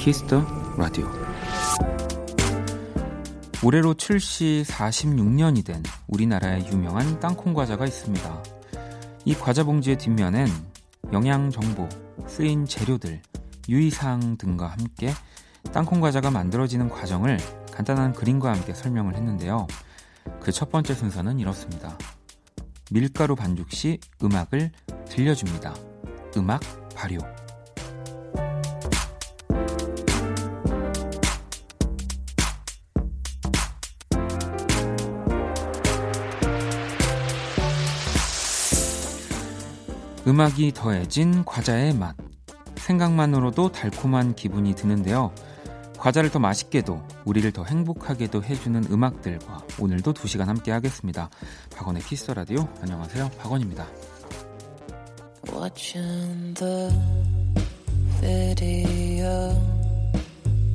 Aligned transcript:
Kiss 0.00 0.24
the 0.24 0.42
Radio 0.78 1.06
올해로 3.62 3.92
출시 3.92 4.64
46년이 4.66 5.62
된 5.62 5.82
우리나라의 6.08 6.66
유명한 6.68 7.20
땅콩 7.20 7.52
과자가 7.52 7.84
있습니다. 7.84 8.42
이 9.26 9.34
과자 9.34 9.62
봉지의 9.62 9.98
뒷면엔 9.98 10.48
영양 11.12 11.50
정보, 11.50 11.86
쓰인 12.26 12.64
재료들, 12.64 13.20
유의사항 13.68 14.38
등과 14.38 14.68
함께 14.68 15.10
땅콩 15.70 16.00
과자가 16.00 16.30
만들어지는 16.30 16.88
과정을 16.88 17.36
간단한 17.70 18.14
그림과 18.14 18.54
함께 18.54 18.72
설명을 18.72 19.14
했는데요. 19.16 19.66
그 20.40 20.50
첫 20.50 20.70
번째 20.70 20.94
순서는 20.94 21.38
이렇습니다. 21.38 21.98
밀가루 22.90 23.36
반죽 23.36 23.70
시 23.70 24.00
음악을 24.22 24.70
들려줍니다. 25.10 25.74
음악 26.38 26.62
발효. 26.94 27.18
음악이 40.30 40.70
더해진 40.74 41.44
과자의 41.44 41.92
맛. 41.92 42.14
생각만으로도 42.76 43.72
달콤한 43.72 44.36
기분이 44.36 44.76
드는데요. 44.76 45.34
과자를 45.98 46.30
더 46.30 46.38
맛있게도 46.38 47.02
우리를 47.24 47.50
더 47.50 47.64
행복하게도 47.64 48.44
해주는 48.44 48.84
음악들과 48.92 49.64
오늘도 49.80 50.12
2시간 50.12 50.44
함께 50.44 50.70
하겠습니다. 50.70 51.30
박원의 51.74 52.02
키스 52.02 52.30
라디오 52.30 52.68
안녕하세요. 52.80 53.28
박원입니다. 53.40 53.88
Watching 55.52 56.54
the 56.54 56.90
video 58.20 59.60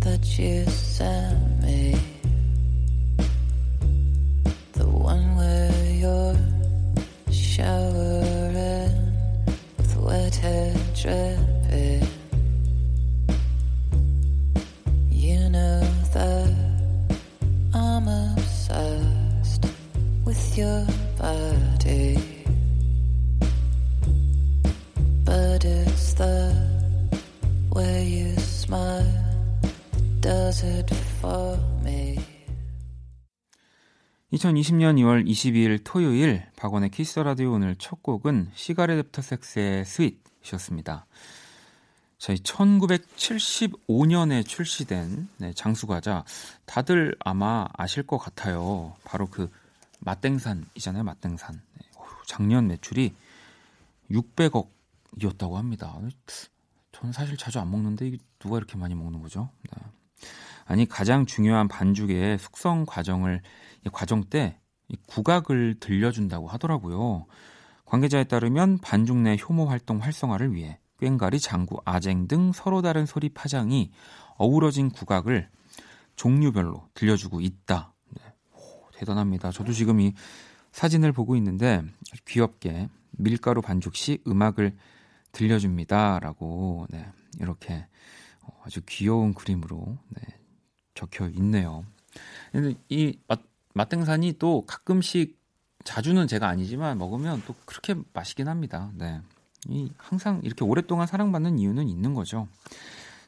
that 0.02 0.42
you 0.42 0.64
sent 0.64 1.64
me 1.64 2.15
2020년 34.46 34.98
2월 35.00 35.28
22일 35.28 35.82
토요일 35.84 36.46
박원의 36.56 36.92
Kiss 36.92 37.20
the 37.20 37.33
Radio 37.33 37.54
오늘 37.54 37.76
첫 37.78 38.04
곡은 38.04 38.52
시가렛 38.54 39.00
애프터 39.00 39.24
섹스의 39.24 39.84
스윗이었습니다. 39.86 41.08
저희 42.20 42.38
1975년에 42.38 44.46
출시된 44.46 45.30
네, 45.38 45.52
장수과자 45.54 46.26
다들 46.66 47.16
아마 47.20 47.66
아실 47.74 48.04
것 48.04 48.20
같아요. 48.20 48.94
바로 49.04 49.26
그 49.26 49.50
맛땡산이잖아요. 50.02 51.04
맛땡산. 51.04 51.60
네, 51.80 51.88
작년 52.28 52.68
매출이 52.68 53.16
600억이었다고 54.12 55.54
합니다. 55.54 55.98
저는 56.92 57.14
사실 57.14 57.36
자주 57.36 57.60
안 57.60 57.72
먹는데 57.72 58.12
누가 58.38 58.58
이렇게 58.58 58.78
많이 58.78 58.94
먹는 58.94 59.24
거죠? 59.24 59.50
네. 59.72 59.82
아니 60.66 60.88
가장 60.88 61.26
중요한 61.26 61.68
반죽의 61.68 62.38
숙성 62.40 62.86
과정을 62.86 63.42
과정 63.92 64.24
때 64.24 64.60
국악을 65.08 65.76
들려준다고 65.80 66.48
하더라고요. 66.48 67.26
관계자에 67.86 68.26
따르면 68.26 68.80
반죽 68.80 69.18
내 69.18 69.38
효모 69.38 69.68
활동 69.68 70.02
활성화를 70.02 70.54
위해 70.54 70.80
꽹가리, 71.00 71.40
장구, 71.40 71.82
아쟁 71.86 72.28
등 72.28 72.52
서로 72.52 72.82
다른 72.82 73.06
소리 73.06 73.30
파장이 73.30 73.92
어우러진 74.38 74.90
국악을 74.90 75.50
종류별로 76.16 76.88
들려주고 76.94 77.42
있다. 77.42 77.94
네. 78.10 78.22
오, 78.54 78.90
대단합니다. 78.94 79.52
저도 79.52 79.74
지금 79.74 80.00
이 80.00 80.14
사진을 80.72 81.12
보고 81.12 81.36
있는데 81.36 81.84
귀엽게 82.28 82.90
밀가루 83.12 83.62
반죽 83.62 83.96
시 83.96 84.22
음악을 84.28 84.76
들려줍니다라고 85.32 86.88
네, 86.90 87.06
이렇게 87.40 87.88
어, 88.42 88.62
아주 88.64 88.82
귀여운 88.86 89.34
그림으로 89.34 89.98
네, 90.10 90.22
적혀 90.94 91.28
있네요. 91.30 91.86
이 92.90 93.20
맛, 93.76 93.86
맛동산이 93.86 94.34
또 94.40 94.66
가끔씩 94.66 95.38
자주는 95.84 96.26
제가 96.28 96.48
아니지만 96.48 96.98
먹으면 96.98 97.44
또 97.46 97.54
그렇게 97.66 97.96
맛있긴 98.14 98.48
합니다. 98.48 98.90
네. 98.96 99.22
이 99.68 99.92
항상 99.98 100.42
이렇게 100.44 100.64
오랫동안 100.64 101.08
사랑받는 101.08 101.60
이유는 101.60 101.88
있는 101.88 102.14
거죠. 102.14 102.48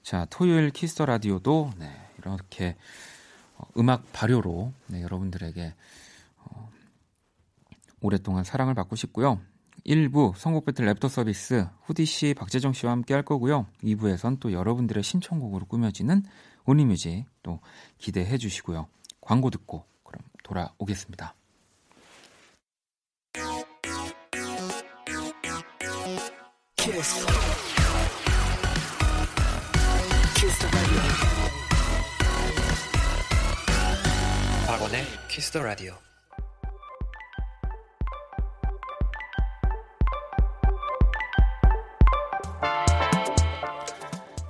자, 0.02 0.26
토요일 0.30 0.72
Kiss 0.72 0.91
the 0.91 1.06
Radio도 1.06 1.72
네, 1.78 1.92
이렇게 2.20 2.78
어, 3.56 3.66
음악 3.78 4.12
발효로 4.14 4.72
네, 4.88 5.02
여러분들에게 5.02 5.74
어, 6.40 6.70
오랫동안 8.02 8.44
사랑을 8.44 8.74
받고 8.74 8.96
싶고요. 8.96 9.40
1부 9.86 10.36
선곡 10.36 10.66
배틀 10.66 10.86
랩터 10.86 11.10
서비스 11.10 11.68
후디 11.84 12.06
씨, 12.06 12.34
박재정 12.34 12.74
씨와 12.74 12.92
함께 12.92 13.14
할 13.14 13.24
거고요. 13.24 13.68
2부에선 13.84 14.40
또 14.40 14.52
여러분들의 14.52 15.04
신청곡으로 15.04 15.66
꾸며지는 15.66 16.24
온리뮤직 16.66 17.26
또 17.44 17.60
기대해 17.98 18.38
주시고요. 18.38 18.88
광고 19.22 19.50
듣고 19.50 19.86
그럼 20.08 20.22
돌아오겠습니다. 20.44 21.36
Kiss. 26.78 27.26
Kiss 30.36 30.60
the 30.60 30.70
radio. 30.72 31.02
박원의 34.68 35.04
Kiss 35.28 35.52
the 35.52 35.64
Radio. 35.64 35.94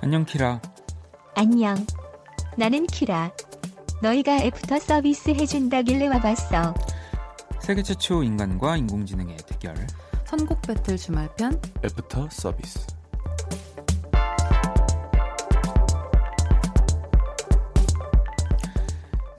안녕 0.00 0.24
키라. 0.24 0.60
안녕. 1.34 1.74
나는 2.56 2.86
키라. 2.86 3.30
너희가 4.02 4.36
애프터 4.38 4.78
서비스 4.78 5.30
해준다길래 5.30 6.08
와봤어. 6.08 6.74
세계 7.60 7.82
최초 7.82 8.22
인간과 8.22 8.76
인공지능의 8.76 9.36
대결. 9.46 9.74
선곡 10.26 10.60
배틀 10.62 10.96
주말편 10.96 11.60
애프터 11.84 12.28
서비스 12.30 12.86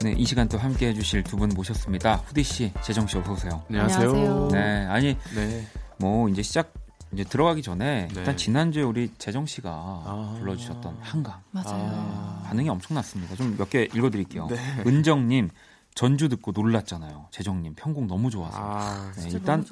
네, 0.02 0.12
이 0.16 0.24
시간 0.24 0.48
또 0.48 0.56
함께 0.56 0.88
해주실 0.88 1.24
두 1.24 1.36
분 1.36 1.50
모셨습니다. 1.50 2.16
후디 2.26 2.42
씨, 2.42 2.72
재정 2.82 3.06
씨 3.06 3.18
어서 3.18 3.32
오세요. 3.32 3.62
안녕하세요. 3.68 4.48
네, 4.52 4.86
아니 4.86 5.16
네. 5.34 5.66
뭐 5.98 6.28
이제 6.28 6.42
시작 6.42 6.72
이제 7.12 7.24
들어가기 7.24 7.62
전에 7.62 8.06
네. 8.08 8.14
일단 8.20 8.36
지난주에 8.36 8.82
우리 8.82 9.10
재정 9.18 9.44
씨가 9.46 9.70
아~ 9.70 10.36
불러주셨던 10.38 10.98
한강 11.00 11.40
맞아요. 11.50 11.90
아~ 11.92 12.42
반응이 12.46 12.68
엄청났습니다. 12.68 13.34
좀 13.36 13.56
몇 13.56 13.68
개 13.70 13.88
읽어드릴게요. 13.92 14.46
네. 14.48 14.56
은정님 14.86 15.50
전주 15.96 16.28
듣고 16.28 16.52
놀랐잖아요. 16.52 17.26
재정님 17.32 17.74
편곡 17.74 18.06
너무 18.06 18.30
좋아서. 18.30 18.56
아, 18.60 19.10
네, 19.16 19.28
일단 19.32 19.66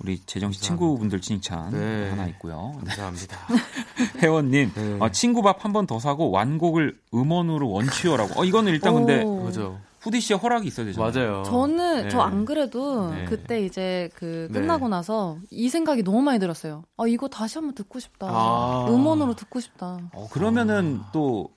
우리 0.00 0.18
재정 0.26 0.50
씨 0.50 0.60
친구분들 0.60 1.20
칭찬 1.20 1.70
네. 1.70 2.10
하나 2.10 2.26
있고요. 2.26 2.72
네. 2.82 2.88
감사합니다. 2.90 3.38
혜원님 4.20 4.72
네. 4.74 4.96
어, 5.00 5.08
친구 5.10 5.42
밥 5.42 5.64
한 5.64 5.72
번 5.72 5.86
더 5.86 6.00
사고 6.00 6.30
완곡을 6.32 6.98
음원으로 7.14 7.70
원취어라고. 7.70 8.40
어 8.40 8.44
이거는 8.44 8.72
일단 8.72 8.94
근데 8.94 9.24
그죠. 9.24 9.78
후디 10.04 10.20
씨의 10.20 10.38
허락이 10.38 10.66
있어야 10.66 10.84
되잖아요. 10.84 11.12
맞아요. 11.12 11.42
저는 11.44 12.02
네. 12.02 12.08
저안 12.10 12.44
그래도 12.44 13.10
네. 13.10 13.24
그때 13.24 13.64
이제 13.64 14.10
그 14.14 14.48
네. 14.50 14.60
끝나고 14.60 14.88
나서 14.88 15.38
이 15.50 15.70
생각이 15.70 16.02
너무 16.02 16.20
많이 16.20 16.38
들었어요. 16.38 16.84
아 16.98 17.06
이거 17.08 17.26
다시 17.26 17.56
한번 17.56 17.74
듣고 17.74 17.98
싶다. 17.98 18.26
아. 18.28 18.86
음원으로 18.90 19.34
듣고 19.34 19.60
싶다. 19.60 19.98
어, 20.12 20.28
그러면은 20.30 21.00
아. 21.02 21.10
또 21.12 21.48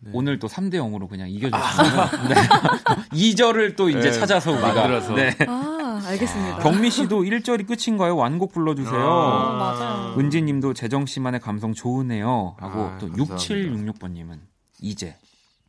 네. 0.00 0.10
오늘 0.12 0.38
또 0.38 0.48
3대 0.48 0.74
0으로 0.74 1.08
그냥 1.08 1.30
이겨주시면 1.30 1.58
아. 1.58 2.10
네. 2.28 2.34
2절을 3.32 3.74
또 3.76 3.88
이제 3.88 4.00
네. 4.00 4.12
찾아서 4.12 4.52
우리가 4.52 4.74
만들어서. 4.74 5.14
네. 5.14 5.34
아, 5.48 6.02
알겠습니다. 6.04 6.58
경미 6.58 6.90
씨도 6.90 7.22
1절이 7.22 7.66
끝인가요? 7.66 8.16
완곡 8.16 8.52
불러주세요. 8.52 9.00
아, 9.00 9.56
맞아요. 9.56 10.14
은지 10.18 10.42
님도 10.42 10.74
재정 10.74 11.06
씨만의 11.06 11.40
감성 11.40 11.72
좋으네요. 11.72 12.56
하고 12.58 12.80
아, 12.80 12.98
또 12.98 13.08
6766번님은 13.08 14.40
이제 14.82 15.16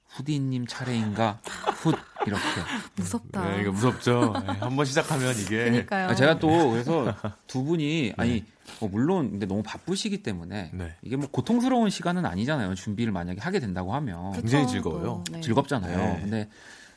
후디님 0.09 0.67
차례인가? 0.67 1.39
훗 1.81 1.93
이렇게 2.25 2.43
무섭다. 2.95 3.49
네, 3.49 3.61
이거 3.61 3.71
무섭죠. 3.71 4.33
네, 4.45 4.47
한번 4.59 4.85
시작하면 4.85 5.33
이게. 5.37 5.63
그러니까요. 5.65 6.09
아, 6.09 6.15
제가 6.15 6.39
또 6.39 6.71
그래서 6.71 7.15
두 7.47 7.63
분이 7.63 8.13
아니 8.17 8.43
뭐 8.79 8.89
물론 8.89 9.31
근데 9.31 9.45
너무 9.45 9.63
바쁘시기 9.63 10.21
때문에 10.23 10.71
네. 10.73 10.95
이게 11.01 11.15
뭐 11.15 11.29
고통스러운 11.29 11.89
시간은 11.89 12.25
아니잖아요. 12.25 12.75
준비를 12.75 13.13
만약에 13.13 13.39
하게 13.41 13.59
된다고 13.59 13.93
하면 13.95 14.33
굉장히 14.33 14.67
즐거워요. 14.67 15.23
네. 15.31 15.41
즐겁잖아요. 15.41 15.97
네. 15.97 16.19
근데 16.21 16.49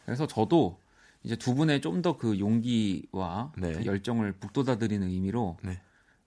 그래서 0.05 0.27
저도 0.27 0.79
이제 1.23 1.37
두 1.37 1.55
분의 1.55 1.81
좀 1.81 2.03
더 2.03 2.17
그 2.19 2.39
용기와 2.41 3.53
네. 3.57 3.73
그 3.73 3.85
열정을 3.87 4.33
북돋아드리는 4.33 5.07
의미로 5.09 5.57
네. 5.63 5.81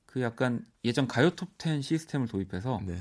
그 0.06 0.22
약간 0.22 0.64
예전 0.86 1.06
가요 1.08 1.32
톱10 1.32 1.82
시스템을 1.82 2.28
도입해서 2.30 2.80
네. 2.86 2.96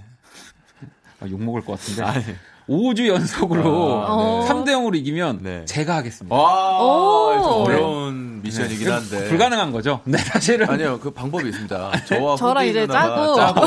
아, 1.21 1.29
욕 1.29 1.41
먹을 1.41 1.61
것 1.65 1.79
같은데. 1.79 2.03
아, 2.03 2.13
네. 2.21 2.35
5주 2.69 3.09
연속으로 3.09 4.05
아, 4.07 4.47
네. 4.47 4.49
3대 4.53 4.69
0으로 4.69 4.95
이기면 4.97 5.41
네. 5.43 5.65
제가 5.67 5.97
하겠습니다. 5.97 6.35
와, 6.35 6.79
어려운 6.79 8.41
미션이긴 8.43 8.87
네. 8.87 8.93
한데. 8.93 9.29
불가능한 9.29 9.73
거죠. 9.73 10.01
네, 10.05 10.19
사실은. 10.19 10.69
아니요, 10.71 10.99
그 11.01 11.11
방법이 11.11 11.49
있습니다. 11.49 11.93
저와 12.07 12.37
저랑 12.37 12.67
이제 12.67 12.87
짜고. 12.87 13.35
짜고 13.37 13.67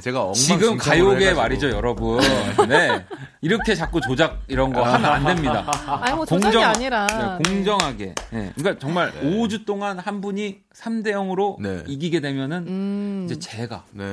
제가 0.00 0.32
지금 0.34 0.76
가요계 0.76 1.32
말이죠, 1.34 1.70
여러분. 1.70 2.20
네. 2.68 3.04
이렇게 3.42 3.74
자꾸 3.74 4.00
조작 4.00 4.40
이런 4.46 4.72
거 4.72 4.84
하면 4.84 5.04
안 5.04 5.24
됩니다. 5.24 5.68
아니 6.00 6.14
뭐 6.14 6.24
조작이 6.24 6.54
공정, 6.54 6.70
아니라 6.70 7.06
네, 7.08 7.50
공정하게. 7.50 8.14
네. 8.30 8.52
그러니까 8.54 8.78
정말 8.78 9.12
네. 9.12 9.30
5주 9.30 9.66
동안 9.66 9.98
한 9.98 10.20
분이 10.20 10.60
3대 10.72 11.08
0으로 11.08 11.60
네. 11.60 11.82
이기게 11.88 12.20
되면은 12.20 12.66
음. 12.68 13.22
이제 13.26 13.40
제가 13.40 13.82
네. 13.90 14.04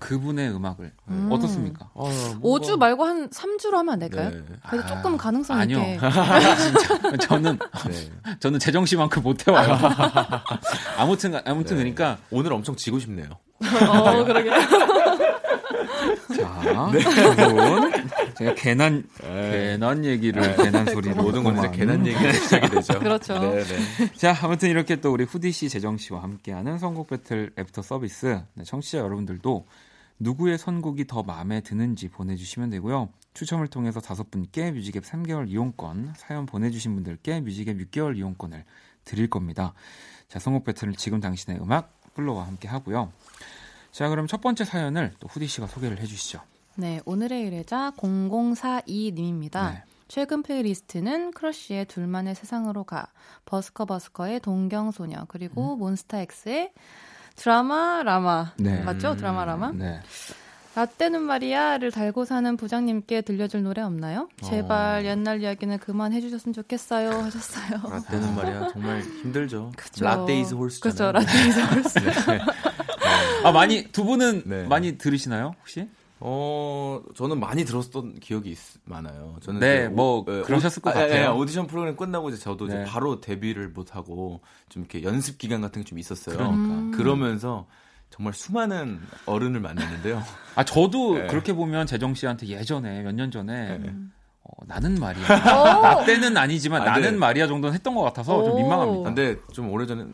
그분의 0.00 0.50
음악을 0.50 0.90
음. 1.08 1.28
어떻습니까? 1.30 1.90
어, 1.94 2.10
뭔가... 2.40 2.66
5주 2.66 2.76
말고 2.76 3.04
한 3.04 3.30
3주로 3.30 3.74
하면 3.74 3.92
안 3.92 3.98
될까요? 4.00 4.30
네. 4.30 4.42
그래도 4.68 4.84
아, 4.84 4.88
조금 4.88 5.16
가능성 5.16 5.58
아니요. 5.58 5.78
있게. 5.78 5.98
진짜 6.58 7.16
저는 7.28 7.58
네. 7.88 8.34
저는 8.40 8.58
재정 8.58 8.84
씨만큼 8.84 9.22
못 9.22 9.46
해와요. 9.46 9.78
아무튼 10.98 11.40
아무튼 11.44 11.76
그러니까 11.76 12.18
오늘 12.32 12.52
엄청 12.52 12.74
지고 12.74 12.98
싶네요. 12.98 13.28
어, 13.88 14.24
그러게. 14.24 14.50
자, 16.34 16.90
네. 16.92 16.98
분 17.02 17.92
제가 18.36 18.54
괜한 18.54 19.04
네. 19.20 19.50
괜한 19.50 20.04
얘기를 20.04 20.42
네. 20.42 20.56
괜한 20.56 20.86
소리로 20.86 21.22
모든 21.22 21.44
건 21.44 21.58
이제 21.58 21.70
괜한 21.70 22.06
얘기가 22.06 22.32
시작이 22.32 22.68
되죠. 22.68 22.98
그렇죠. 22.98 23.38
네, 23.38 23.62
네. 23.62 24.12
자, 24.16 24.36
아무튼 24.42 24.70
이렇게 24.70 24.96
또 24.96 25.12
우리 25.12 25.24
후디 25.24 25.52
씨, 25.52 25.68
재정 25.68 25.96
씨와 25.96 26.22
함께하는 26.22 26.78
선곡 26.78 27.08
배틀 27.08 27.52
애프터 27.58 27.82
서비스. 27.82 28.40
네, 28.54 28.64
청취자 28.64 28.98
여러분들도 28.98 29.66
누구의 30.18 30.58
선곡이 30.58 31.06
더 31.06 31.22
마음에 31.22 31.60
드는지 31.60 32.08
보내주시면 32.08 32.70
되고요. 32.70 33.08
추첨을 33.34 33.66
통해서 33.68 34.00
다섯 34.00 34.30
분께 34.30 34.70
뮤직앱 34.70 35.04
3개월 35.04 35.48
이용권, 35.48 36.14
사연 36.16 36.46
보내주신 36.46 36.94
분들께 36.94 37.40
뮤직앱 37.40 37.78
6개월 37.78 38.16
이용권을 38.16 38.64
드릴 39.04 39.28
겁니다. 39.28 39.74
자, 40.28 40.38
선곡 40.38 40.64
battle을 40.64 40.94
지금 40.94 41.20
당신의 41.20 41.60
음악 41.60 42.00
플로와 42.14 42.46
함께 42.46 42.68
하고요. 42.68 43.12
자, 43.92 44.08
그럼 44.08 44.26
첫 44.26 44.40
번째 44.40 44.64
사연을 44.64 45.12
또 45.20 45.28
후디 45.28 45.46
씨가 45.46 45.66
소개를 45.66 46.00
해주시죠. 46.00 46.40
네, 46.76 47.00
오늘의 47.04 47.44
의뢰자 47.44 47.92
0042님입니다. 47.96 49.70
네. 49.70 49.84
최근 50.08 50.42
playlist는 50.42 51.32
크러쉬의 51.32 51.84
둘만의 51.86 52.34
세상으로 52.34 52.84
가, 52.84 53.06
버스커 53.44 53.84
버스커의 53.84 54.40
동경소녀, 54.40 55.26
그리고 55.28 55.74
음. 55.74 55.78
몬스타엑스의 55.78 56.72
Dramarama. 57.36 58.52
네. 58.56 58.82
맞죠? 58.82 59.16
Dramarama? 59.16 59.72
네. 59.72 60.00
라떼는 60.74 61.20
말이야를 61.20 61.90
달고 61.90 62.24
사는 62.24 62.56
부장님께 62.56 63.20
들려줄 63.22 63.62
노래 63.62 63.82
없나요? 63.82 64.28
제발 64.42 65.00
어. 65.00 65.04
옛날 65.04 65.42
이야기는 65.42 65.78
그만 65.78 66.14
해주셨으면 66.14 66.54
좋겠어요 66.54 67.10
하셨어요. 67.10 67.82
라떼는 67.90 68.34
말이야 68.34 68.68
정말 68.72 69.02
힘들죠. 69.02 69.72
그쵸. 69.76 70.04
Latte 70.04 70.40
is 70.40 70.54
horse. 70.54 70.80
그렇죠. 70.80 71.12
Latte 71.12 71.48
is 71.48 71.60
horse. 71.60 71.98
네. 72.30 72.40
아 73.44 73.52
많이 73.52 73.84
두 73.92 74.04
분은 74.04 74.42
네. 74.46 74.64
많이 74.64 74.98
들으시나요 74.98 75.54
혹시? 75.60 75.88
어, 76.24 77.00
저는 77.16 77.40
많이 77.40 77.64
들었던 77.64 78.20
기억이 78.20 78.50
있, 78.52 78.58
많아요. 78.84 79.38
저는 79.42 79.58
네, 79.58 79.88
뭐 79.88 80.18
오, 80.20 80.24
그러셨을 80.24 80.78
오, 80.78 80.82
것 80.82 80.96
아, 80.96 81.02
예, 81.02 81.08
같아요. 81.08 81.28
아, 81.30 81.32
오디션 81.32 81.66
프로그램 81.66 81.96
끝나고 81.96 82.28
이제 82.28 82.38
저도 82.38 82.68
네. 82.68 82.74
이제 82.82 82.84
바로 82.84 83.20
데뷔를 83.20 83.70
못 83.70 83.96
하고 83.96 84.40
좀 84.68 84.82
이렇게 84.84 85.02
연습 85.02 85.36
기간 85.38 85.60
같은 85.60 85.82
게 85.82 85.88
좀 85.88 85.98
있었어요. 85.98 86.36
그러니까. 86.36 86.74
음. 86.74 86.90
그러면서 86.92 87.66
정말 88.10 88.34
수많은 88.34 89.00
어른을 89.26 89.58
만났는데요. 89.58 90.22
아, 90.54 90.64
저도 90.64 91.14
네. 91.18 91.26
그렇게 91.26 91.54
보면 91.54 91.86
재정 91.88 92.14
씨한테 92.14 92.46
예전에 92.46 93.02
몇 93.02 93.12
년 93.16 93.32
전에 93.32 93.78
네. 93.78 93.92
어, 94.44 94.64
나는 94.66 94.94
말이야. 94.94 95.26
나 95.26 96.04
때는 96.04 96.36
아니지만 96.36 96.82
아, 96.82 96.84
나는 96.84 97.12
네. 97.12 97.16
말이야 97.16 97.48
정도는 97.48 97.74
했던 97.74 97.96
것 97.96 98.02
같아서 98.02 98.44
좀 98.44 98.54
민망합니다. 98.56 99.02
근데 99.12 99.36
좀 99.52 99.70
오래전에 99.70 100.04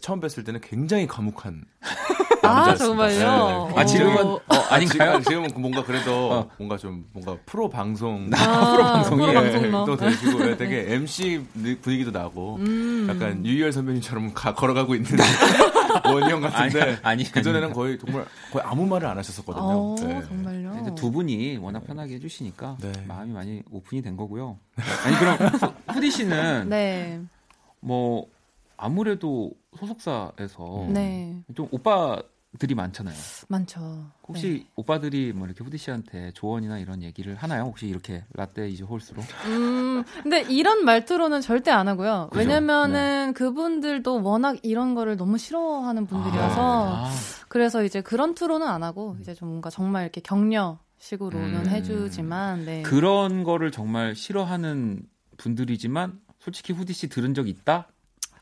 처음 0.00 0.20
뵀을 0.20 0.44
때는 0.44 0.60
굉장히 0.60 1.06
과묵한 1.06 1.64
아 2.42 2.74
정말요? 2.74 3.68
네. 3.70 3.80
아 3.80 3.84
지금은 3.84 4.24
어, 4.24 4.40
아닌가요? 4.70 5.12
아, 5.14 5.20
지금, 5.20 5.44
은 5.44 5.50
뭔가 5.56 5.82
그래도 5.82 6.32
어. 6.32 6.50
뭔가 6.58 6.76
좀 6.76 7.04
뭔가 7.12 7.36
프로 7.44 7.68
방송 7.68 8.30
아, 8.34 8.70
프로 8.70 8.84
방송이 8.84 9.26
네, 9.26 9.70
또 9.70 9.96
되시고 9.96 10.44
네, 10.44 10.56
되게 10.56 10.94
MC 10.94 11.44
분위기도 11.82 12.10
나고 12.12 12.56
음. 12.56 13.06
약간 13.10 13.44
유희열 13.44 13.72
선배님처럼 13.72 14.32
가, 14.32 14.54
걸어가고 14.54 14.94
있는 14.94 15.10
원형 16.04 16.40
같은데 16.40 16.98
아니, 17.02 17.24
그 17.24 17.42
전에는 17.42 17.72
거의 17.72 17.98
정말 17.98 18.26
거의 18.52 18.64
아무 18.64 18.86
말을 18.86 19.08
안 19.08 19.18
하셨었거든요. 19.18 19.64
오, 19.64 19.96
네. 19.96 20.22
정말요? 20.22 20.94
두 20.94 21.10
분이 21.10 21.56
워낙 21.56 21.84
편하게 21.84 22.14
해주시니까 22.14 22.76
네. 22.80 22.92
마음이 23.06 23.32
많이 23.32 23.62
오픈이 23.70 24.02
된 24.02 24.16
거고요. 24.16 24.58
아니 25.04 25.16
그럼 25.16 25.36
후디 25.88 26.10
씨는 26.10 26.68
네. 26.70 27.20
뭐 27.80 28.26
아무래도 28.76 29.52
소속사에서 29.78 30.86
네. 30.88 31.42
좀 31.54 31.68
오빠들이 31.70 32.74
많잖아요. 32.74 33.16
많죠. 33.48 34.06
혹시 34.28 34.48
네. 34.48 34.70
오빠들이 34.76 35.32
뭐 35.32 35.46
이렇게 35.46 35.64
후디 35.64 35.78
씨한테 35.78 36.32
조언이나 36.32 36.78
이런 36.78 37.02
얘기를 37.02 37.34
하나요? 37.36 37.64
혹시 37.64 37.86
이렇게 37.86 38.24
라떼 38.34 38.68
이제 38.68 38.84
홀수로? 38.84 39.22
음, 39.46 40.04
근데 40.22 40.42
이런 40.42 40.84
말투로는 40.84 41.40
절대 41.40 41.70
안 41.70 41.88
하고요. 41.88 42.28
그죠? 42.30 42.38
왜냐면은 42.38 43.28
네. 43.28 43.32
그분들도 43.32 44.22
워낙 44.22 44.58
이런 44.62 44.94
거를 44.94 45.16
너무 45.16 45.38
싫어하는 45.38 46.06
분들이어서 46.06 46.60
아, 46.60 47.06
아. 47.06 47.10
그래서 47.48 47.84
이제 47.84 48.00
그런 48.00 48.34
투로는 48.34 48.66
안 48.66 48.82
하고 48.82 49.16
이제 49.20 49.34
좀 49.34 49.48
뭔가 49.48 49.70
정말 49.70 50.02
이렇게 50.02 50.20
격려 50.20 50.78
식으로는 50.98 51.66
음. 51.66 51.68
해주지만 51.68 52.64
네. 52.64 52.82
그런 52.82 53.44
거를 53.44 53.70
정말 53.70 54.14
싫어하는 54.14 55.02
분들이지만 55.36 56.18
솔직히 56.38 56.72
후디 56.72 56.92
씨 56.92 57.08
들은 57.08 57.34
적 57.34 57.48
있다? 57.48 57.88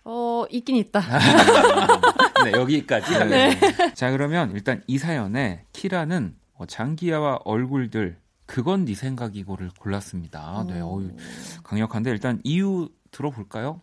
어, 0.04 0.44
있긴 0.50 0.76
있다. 0.76 1.00
네, 2.44 2.52
여기까지. 2.52 3.18
네. 3.24 3.58
자, 3.94 4.10
그러면 4.10 4.52
일단 4.52 4.82
이 4.86 4.98
사연에 4.98 5.64
키라는 5.72 6.36
어, 6.54 6.66
장기야와 6.66 7.40
얼굴들 7.44 8.18
그건 8.46 8.84
네 8.84 8.94
생각이고를 8.94 9.70
골랐습니다. 9.78 10.64
네, 10.68 10.80
어유 10.80 11.16
강력한데 11.62 12.10
일단 12.10 12.40
이유 12.44 12.90
들어볼까요? 13.10 13.80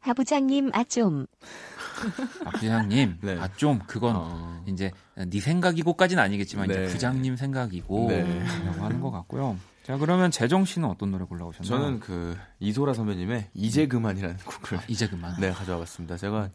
하부장님 0.00 0.70
아좀. 0.72 1.26
아, 2.44 2.50
부장님, 2.56 3.18
네. 3.20 3.36
아, 3.38 3.48
좀, 3.56 3.80
그건, 3.86 4.16
어... 4.16 4.64
이제, 4.66 4.90
네 5.14 5.40
생각이고까지는 5.40 6.22
아니겠지만, 6.22 6.68
네. 6.68 6.84
이제 6.84 6.92
부장님 6.94 7.36
생각이고, 7.36 8.08
네. 8.08 8.42
라고 8.64 8.82
하는 8.82 9.00
것 9.00 9.10
같고요. 9.10 9.58
자, 9.82 9.96
그러면 9.96 10.30
재정 10.30 10.64
씨는 10.64 10.88
어떤 10.88 11.10
노래 11.10 11.24
골라오셨나요? 11.24 11.68
저는 11.68 12.00
그 12.00 12.36
이소라 12.60 12.94
선배님의 12.94 13.50
이제 13.54 13.86
그만이라는 13.88 14.36
곡을 14.38 14.78
아, 14.78 14.82
이제 14.88 15.08
그만. 15.08 15.34
네, 15.40 15.50
가져와 15.50 15.78
봤습니다. 15.80 16.16
제가 16.16 16.50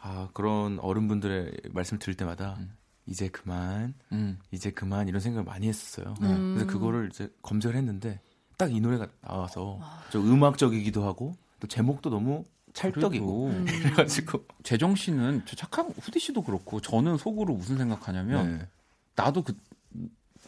아, 0.00 0.28
그런 0.32 0.78
어른분들의 0.80 1.52
말씀 1.70 1.98
들을 1.98 2.14
때마다 2.14 2.56
음. 2.58 2.72
이제 3.06 3.28
그만, 3.28 3.94
음. 4.12 4.38
이제 4.50 4.70
그만 4.70 5.06
이런 5.08 5.20
생각을 5.20 5.44
많이 5.44 5.68
했었어요. 5.68 6.14
음. 6.22 6.54
그래서 6.54 6.70
그거를 6.72 7.08
이제 7.12 7.28
검색을 7.42 7.76
했는데 7.76 8.20
딱 8.56 8.70
이 8.70 8.80
노래가 8.80 9.06
나와서 9.20 9.78
좀 10.10 10.26
음악적이기도 10.32 11.04
하고 11.04 11.36
또 11.60 11.68
제목도 11.68 12.10
너무 12.10 12.44
찰떡이고 12.72 13.46
음. 13.48 13.64
그래가지고 13.66 14.44
재정 14.62 14.94
씨는 14.94 15.42
저 15.46 15.56
착한 15.56 15.90
후디 16.00 16.18
씨도 16.18 16.42
그렇고 16.42 16.80
저는 16.80 17.16
속으로 17.18 17.54
무슨 17.54 17.76
생각하냐면 17.78 18.58
네. 18.58 18.68
나도 19.14 19.42
그 19.42 19.54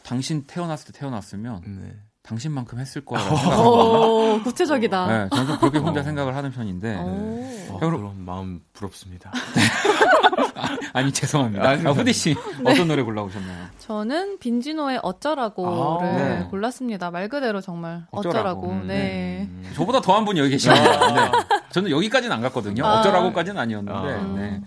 당신 0.02 0.44
태어났을 0.46 0.92
때 0.92 0.98
태어났으면 0.98 1.62
네. 1.66 1.96
당신만큼 2.22 2.78
했을 2.78 3.04
거라고 3.04 3.36
생각합니다. 3.36 4.44
구체적이다. 4.44 5.06
네, 5.06 5.28
저는 5.34 5.58
그렇게 5.58 5.78
혼자 5.78 6.00
어. 6.00 6.02
생각을 6.02 6.36
하는 6.36 6.50
편인데. 6.50 6.94
네. 6.94 7.68
어, 7.70 7.78
그럼 7.78 8.24
마음 8.24 8.60
부럽습니다. 8.74 9.32
아니 10.92 11.12
죄송합니다. 11.12 11.70
아, 11.70 11.74
후디 11.92 12.12
씨 12.12 12.34
네. 12.62 12.72
어떤 12.72 12.88
노래 12.88 13.02
골라오셨나요? 13.02 13.66
저는 13.78 14.38
빈지노의 14.38 15.00
어쩌라고를 15.02 15.72
아, 15.72 16.16
네. 16.40 16.46
골랐습니다. 16.50 17.10
말 17.10 17.28
그대로 17.28 17.60
정말 17.60 18.04
어쩌라고. 18.10 18.38
어쩌라고. 18.38 18.70
음, 18.70 18.86
네. 18.86 19.48
음. 19.48 19.70
저보다 19.74 20.00
더한 20.00 20.24
분이 20.24 20.40
여기 20.40 20.50
계시네요. 20.50 20.82
네. 20.82 21.30
저는 21.70 21.90
여기까지는 21.90 22.34
안 22.34 22.42
갔거든요. 22.42 22.84
아. 22.84 23.00
어쩌라고까지는 23.00 23.60
아니었는데. 23.60 23.98
아. 23.98 24.22
네. 24.36 24.60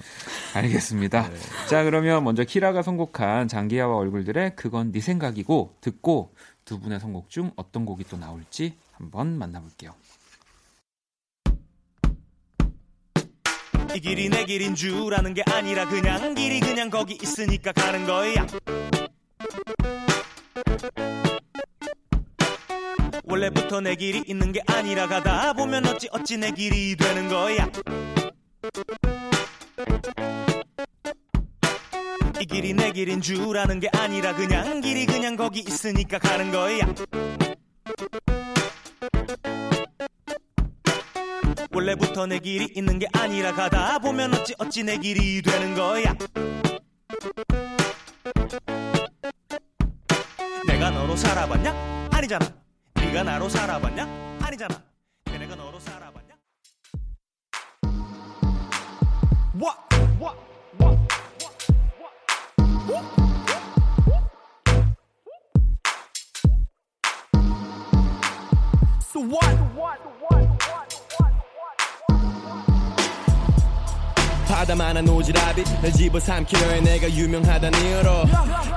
알겠습니다. 0.55 1.29
네. 1.29 1.36
자 1.67 1.84
그러면 1.84 2.24
먼저 2.24 2.43
키라가 2.43 2.81
선곡한 2.81 3.48
장기야와 3.48 3.96
얼굴들의 3.96 4.55
그건 4.55 4.91
네 4.91 5.00
생각이고 5.00 5.77
듣고 5.81 6.34
두 6.65 6.79
분의 6.79 7.00
선곡 7.00 7.29
중 7.29 7.51
어떤 7.55 7.86
곡이 7.86 8.05
또 8.05 8.17
나올지 8.17 8.77
한번 8.93 9.38
만나볼게요. 9.38 9.93
이 13.93 14.00
길이 14.00 14.29
내 14.29 14.46
길인 14.46 14.74
줄 14.74 15.13
아는 15.13 15.34
게 15.34 15.43
아니라 15.48 15.86
그냥 15.88 16.34
길이 16.34 16.62
그냥 16.62 16.89
거기 16.89 17.17
있으니까 17.22 17.74
가는 17.74 18.05
거야 18.05 18.48
원래부터 23.32 23.80
내 23.80 23.96
길이 23.96 24.22
있는 24.28 24.52
게 24.52 24.62
아니라 24.68 25.08
가다 25.08 25.54
보면 25.54 25.86
어찌 25.86 26.10
어찌 26.12 26.38
내 26.38 26.52
길이 26.52 26.98
되는 26.98 27.30
거야. 27.30 27.66
이 32.42 32.46
길이 32.46 32.74
내 32.74 32.92
길인 32.92 33.22
줄 33.22 33.58
아는 33.58 33.80
게 33.80 33.88
아니라 33.94 34.36
그냥 34.36 34.82
길이 34.82 35.06
그냥 35.06 35.38
거기 35.38 35.62
있으니까 35.62 36.20
가는 36.20 36.52
거야. 36.52 36.80
원래부터 41.72 42.26
내 42.26 42.38
길이 42.40 42.68
있는 42.76 43.00
게 43.00 43.08
아니라 43.14 43.54
가다 43.54 44.00
보면 44.00 44.34
어찌 44.34 44.54
어찌 44.58 44.84
내 44.84 44.98
길이 44.98 45.42
되는 45.42 45.74
거야. 45.74 46.14
내가 50.68 50.90
너로 50.90 51.16
살아봤냐? 51.16 52.10
아니잖아 52.12 52.61
네가 53.12 53.24
나로 53.24 53.50
살아봤냐? 53.50 54.39
아니잖아 54.41 54.82
걔네가 55.25 55.53
너로 55.56 55.77
살아봤냐? 55.82 56.34
와! 59.60 59.77
와! 60.18 60.34
와! 60.80 60.98
So 69.01 69.20
what? 69.20 69.62
바다만한 74.62 75.06
오지랖이 75.06 75.82
날 75.82 75.91
집어삼키려 75.91 76.68
해. 76.68 76.82
내가 76.82 77.10
유명하다는 77.10 77.84
이유로 77.84 78.25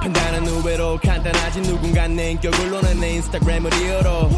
판단은 0.01 0.47
의외로 0.47 0.99
간단하지. 0.99 1.61
누군가 1.61 2.09
내 2.09 2.31
인격을 2.31 2.71
노는 2.71 3.01
내 3.01 3.11
인스타그램을 3.17 3.71
이유로 3.75 4.31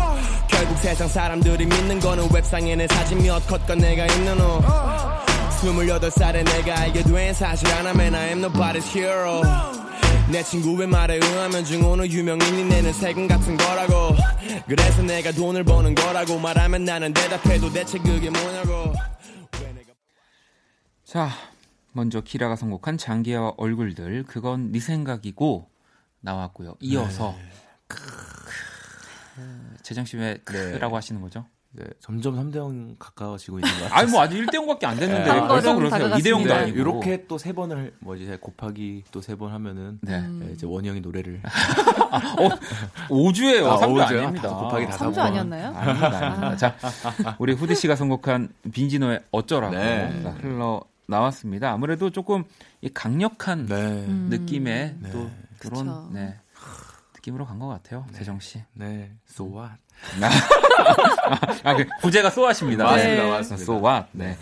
결국 0.48 0.76
세상 0.78 1.06
사람들이 1.06 1.66
믿는 1.66 2.00
거는 2.00 2.28
웹상에 2.34 2.74
내 2.74 2.88
사진 2.88 3.22
몇 3.22 3.46
컷과 3.46 3.76
내가 3.76 4.06
있는 4.06 4.40
후 4.40 4.60
28살에 5.62 6.44
내가 6.44 6.80
알게 6.80 7.04
된 7.04 7.32
사실 7.32 7.68
하나면 7.68 8.14
I 8.16 8.28
am 8.30 8.44
nobody's 8.44 8.96
hero. 8.96 9.42
내 10.28 10.42
친구의 10.42 10.88
말에 10.88 11.14
의하면 11.14 11.64
증오는 11.64 12.10
유명인이 12.10 12.64
내는 12.64 12.92
세금 12.92 13.28
같은 13.28 13.56
거라고. 13.56 14.16
그래서 14.66 15.00
내가 15.02 15.30
돈을 15.30 15.62
버는 15.62 15.94
거라고 15.94 16.40
말하면 16.40 16.84
나는 16.84 17.12
대답해도 17.14 17.72
대체 17.72 17.98
그게 17.98 18.30
뭐냐고 18.30 18.92
자, 21.06 21.28
먼저 21.92 22.20
키라가 22.20 22.56
선곡한 22.56 22.98
장기하와 22.98 23.54
얼굴들 23.56 24.24
그건 24.24 24.72
네 24.72 24.80
생각이고 24.80 25.68
나왔고요. 26.20 26.74
이어서 26.80 27.36
네. 27.38 27.44
크, 27.86 28.02
재정 29.82 30.04
씨왜 30.04 30.38
크라고 30.44 30.96
하시는 30.96 31.20
거죠? 31.20 31.46
네, 31.70 31.84
점점 32.00 32.34
3대 32.36 32.56
0 32.56 32.96
가까워지고 32.98 33.58
있는 33.58 33.70
것 33.70 33.82
같아요. 33.84 33.98
아니 34.00 34.10
뭐 34.10 34.22
아직 34.22 34.36
1대 34.36 34.54
0밖에 34.54 34.84
안 34.86 34.96
됐는데 34.96 35.24
네. 35.30 35.40
왜 35.40 35.46
벌써 35.46 35.74
그러세요? 35.76 36.06
2대 36.06 36.08
0도 36.08 36.48
다가갔습니다. 36.48 36.56
아니고. 36.56 36.78
이렇게 36.78 37.26
또 37.26 37.36
세 37.38 37.52
번을 37.52 37.94
뭐 38.00 38.16
이제 38.16 38.36
곱하기 38.40 39.04
또 39.12 39.20
세 39.20 39.36
번 39.36 39.52
하면은 39.52 39.98
네. 40.02 40.26
네, 40.26 40.52
이제 40.54 40.66
원희 40.66 40.88
형이 40.88 41.02
노래를 41.02 41.42
5주예요. 43.08 43.66
아, 43.66 43.78
3주 43.78 44.04
오주요? 44.04 44.20
아닙니다. 44.22 44.48
다 44.48 44.56
곱하기 44.56 44.86
다 44.86 44.96
3주 44.96 45.18
아니었나요? 45.18 45.68
아닙니다. 45.76 46.26
아닙니다. 46.26 46.56
자, 46.56 46.76
우리 47.38 47.52
후디 47.52 47.74
씨가 47.76 47.94
선곡한 47.94 48.48
빈지노의 48.72 49.20
어쩌라고 49.30 49.74
네. 49.76 50.22
자, 50.22 50.30
흘러 50.40 50.82
나왔습니다. 51.06 51.70
아무래도 51.72 52.10
조금 52.10 52.44
이 52.80 52.88
강력한 52.88 53.66
네. 53.66 53.74
음. 53.74 54.26
느낌의 54.30 54.96
네. 55.00 55.10
또 55.10 55.30
그런. 55.58 56.12
네. 56.12 56.36
느낌으로 57.14 57.44
간 57.44 57.58
것 57.58 57.66
같아요. 57.66 58.06
재정 58.12 58.38
씨. 58.38 58.62
네. 58.74 59.10
So 59.28 59.46
what? 59.46 59.74
아, 61.64 61.74
그 61.74 61.84
부제가 62.00 62.30
So 62.30 62.39
what입니다. 62.39 62.84
맞습니다. 62.84 63.22
네. 63.24 63.30
맞습니다. 63.30 63.62
So 63.64 63.84
what? 63.84 64.08
네. 64.12 64.36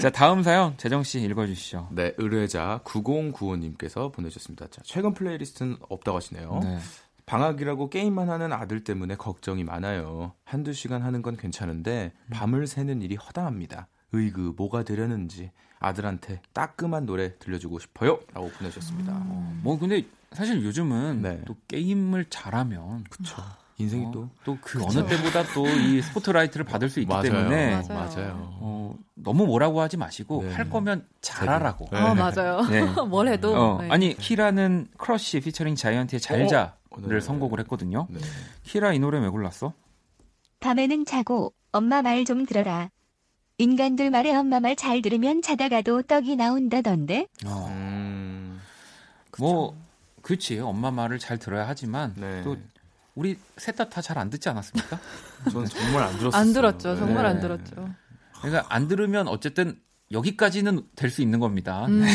자, 0.00 0.08
다음 0.10 0.42
사연 0.42 0.74
재정 0.78 1.02
씨 1.02 1.20
읽어 1.20 1.46
주시죠. 1.46 1.88
네, 1.92 2.14
의뢰자 2.16 2.80
9095님께서 2.84 4.12
보내 4.12 4.28
주셨습니다. 4.30 4.68
자, 4.70 4.80
최근 4.84 5.12
playlist는 5.12 5.76
없다고 5.88 6.16
하시네요. 6.16 6.60
네. 6.62 6.78
방학이라고 7.26 7.90
게임만 7.90 8.28
하는 8.30 8.52
아들 8.52 8.82
때문에 8.84 9.16
걱정이 9.16 9.62
많아요. 9.62 10.32
한두 10.44 10.72
시간 10.72 11.02
하는 11.02 11.22
건 11.22 11.36
괜찮은데 11.36 12.12
밤을 12.30 12.66
새는 12.66 13.02
일이 13.02 13.16
허당합니다. 13.16 13.88
의그 14.12 14.54
뭐가 14.56 14.82
되려는지 14.82 15.52
아들한테 15.80 16.40
따끔한 16.52 17.06
노래 17.06 17.36
들려주고 17.38 17.78
싶어요. 17.80 18.20
라고 18.32 18.48
보내주셨습니다. 18.50 19.12
뭐 19.62 19.78
근데 19.78 20.04
사실 20.32 20.62
요즘은 20.62 21.22
네. 21.22 21.40
또 21.46 21.56
게임을 21.68 22.26
잘하면 22.30 23.04
그쵸. 23.10 23.42
인생이 23.78 24.04
어, 24.06 24.10
또또그 24.44 24.82
어느 24.84 25.06
때보다 25.06 25.42
또 25.54 25.66
이 25.66 26.02
스포트라이트를 26.02 26.66
받을 26.66 26.90
수 26.90 27.00
있기 27.00 27.08
맞아요. 27.08 27.22
때문에 27.22 27.70
맞아요. 27.76 27.88
맞아요. 27.88 28.34
어, 28.60 28.94
너무 29.14 29.46
뭐라고 29.46 29.80
하지 29.80 29.96
마시고 29.96 30.42
네. 30.42 30.52
할 30.52 30.68
거면 30.68 31.06
잘하라고. 31.22 31.86
네. 31.90 31.98
아 31.98 32.14
맞아요. 32.14 32.60
네. 32.68 32.82
뭘 33.08 33.28
해도 33.28 33.54
어, 33.56 33.80
네. 33.82 33.88
아니 33.90 34.14
키라는 34.14 34.88
크러쉬 34.98 35.40
피처링 35.40 35.76
자이언티의 35.76 36.20
잘자를 36.20 36.72
어, 36.90 37.00
네. 37.08 37.20
선곡을 37.20 37.58
했거든요. 37.60 38.06
네. 38.10 38.20
키라 38.64 38.92
이 38.92 38.98
노래 38.98 39.18
왜 39.18 39.28
골랐어? 39.30 39.72
밤에는 40.60 41.06
자고 41.06 41.54
엄마 41.72 42.02
말 42.02 42.24
좀 42.26 42.44
들어라. 42.44 42.90
인간들 43.64 44.10
말에 44.10 44.34
엄마 44.34 44.58
말 44.58 44.74
잘 44.74 45.02
들으면 45.02 45.42
자다가도 45.42 46.02
떡이 46.02 46.36
나온다던데. 46.36 47.26
어, 47.44 47.66
음, 47.68 48.58
뭐 49.38 49.76
그렇지 50.22 50.58
엄마 50.60 50.90
말을 50.90 51.18
잘 51.18 51.38
들어야 51.38 51.68
하지만 51.68 52.14
네. 52.16 52.42
또 52.42 52.56
우리 53.14 53.36
셋 53.58 53.76
다 53.76 53.88
다 53.90 54.00
잘 54.00 54.16
안 54.18 54.30
듣지 54.30 54.48
않았습니까? 54.48 54.98
저는 55.52 55.66
정말 55.66 56.04
안 56.04 56.18
들었어요. 56.18 56.40
안 56.40 56.52
들었죠. 56.54 56.96
정말 56.96 57.24
네. 57.24 57.28
안 57.30 57.40
들었죠. 57.40 57.90
그러니까 58.40 58.66
안 58.74 58.88
들으면 58.88 59.28
어쨌든 59.28 59.78
여기까지는 60.12 60.82
될 60.96 61.10
수 61.10 61.22
있는 61.22 61.38
겁니다. 61.40 61.86
음. 61.86 62.02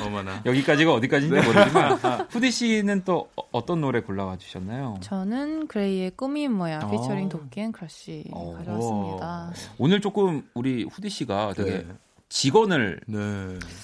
어머나. 0.04 0.42
여기까지가 0.44 0.92
어디까지인지 0.94 1.40
모르지만 1.46 1.92
후디 2.30 2.50
씨는 2.50 3.02
또 3.04 3.28
어- 3.36 3.42
어떤 3.52 3.80
노래 3.80 4.00
골라와 4.00 4.36
주셨나요? 4.36 4.96
저는 5.00 5.66
그레이의 5.68 6.12
꿈이 6.16 6.52
뭐야 6.52 6.80
어. 6.84 6.90
피처링 6.90 7.28
도끼 7.28 7.60
and 7.60 7.72
크러쉬 7.72 8.24
어. 8.32 8.54
가져왔습니다. 8.58 9.52
오늘 9.78 10.00
조금 10.00 10.44
우리 10.54 10.84
후디 10.84 11.08
씨가 11.08 11.54
되게 11.56 11.70
네. 11.78 11.86
직언을 12.30 13.00
네. 13.06 13.18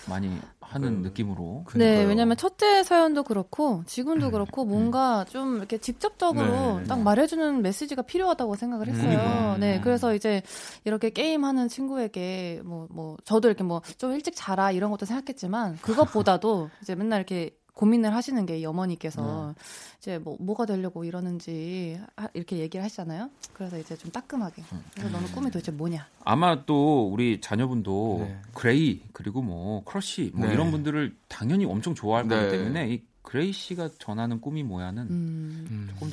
많이 0.08 0.30
하는 0.60 1.02
그- 1.02 1.08
느낌으로 1.08 1.64
네, 1.68 1.72
그러니까요. 1.72 2.08
왜냐면 2.08 2.36
첫째 2.36 2.82
사연도 2.82 3.22
그렇고 3.22 3.82
지금도 3.86 4.30
그렇고 4.32 4.64
뭔가 4.64 5.24
좀 5.28 5.58
이렇게 5.58 5.78
직접적으로 5.78 6.80
네. 6.80 6.84
딱 6.84 7.00
말해주는 7.02 7.62
메시지가 7.62 8.02
필요하다고 8.02 8.56
생각을 8.56 8.88
했어요. 8.88 9.56
네, 9.60 9.80
그래서 9.80 10.14
이제 10.14 10.42
이렇게 10.84 11.10
게임하는 11.10 11.68
친구에게 11.68 12.62
뭐뭐 12.64 13.16
저도 13.24 13.48
이렇게 13.48 13.62
뭐 13.62 13.80
좀 13.98 14.12
일찍 14.12 14.34
자라 14.34 14.70
이런 14.72 14.90
것도 14.90 15.06
생각했지만 15.06 15.78
그것보다도 15.82 16.70
이제 16.82 16.94
맨날 16.94 17.20
이렇게 17.20 17.50
고민을 17.76 18.14
하시는 18.14 18.46
게 18.46 18.56
이 18.58 18.64
어머니께서 18.64 19.54
이제 19.98 20.16
뭐 20.18 20.36
뭐가 20.40 20.64
되려고 20.64 21.04
이러는지 21.04 22.00
하- 22.16 22.28
이렇게 22.32 22.56
얘기를 22.56 22.82
하시잖아요. 22.82 23.28
그래서 23.52 23.78
이제 23.78 23.94
좀 23.96 24.10
따끔하게. 24.10 24.62
그래서 24.94 25.10
너는 25.10 25.30
꿈이 25.32 25.50
도대체 25.50 25.70
뭐냐? 25.72 26.06
아마 26.24 26.64
또 26.64 27.06
우리 27.08 27.38
자녀분도 27.40 28.16
네. 28.26 28.38
그레이 28.54 29.02
그리고 29.12 29.42
뭐 29.42 29.84
크러쉬 29.84 30.30
뭐 30.34 30.46
네. 30.46 30.54
이런 30.54 30.70
분들을 30.70 31.14
당연히 31.28 31.66
엄청 31.66 31.94
좋아할 31.94 32.26
거기 32.26 32.40
네. 32.40 32.50
때문에 32.50 32.88
이 32.94 33.02
그레이 33.20 33.52
씨가 33.52 33.90
전하는 33.98 34.40
꿈이 34.40 34.62
뭐야는 34.62 35.02
음, 35.02 35.66
음. 35.70 35.88
조금 35.92 36.10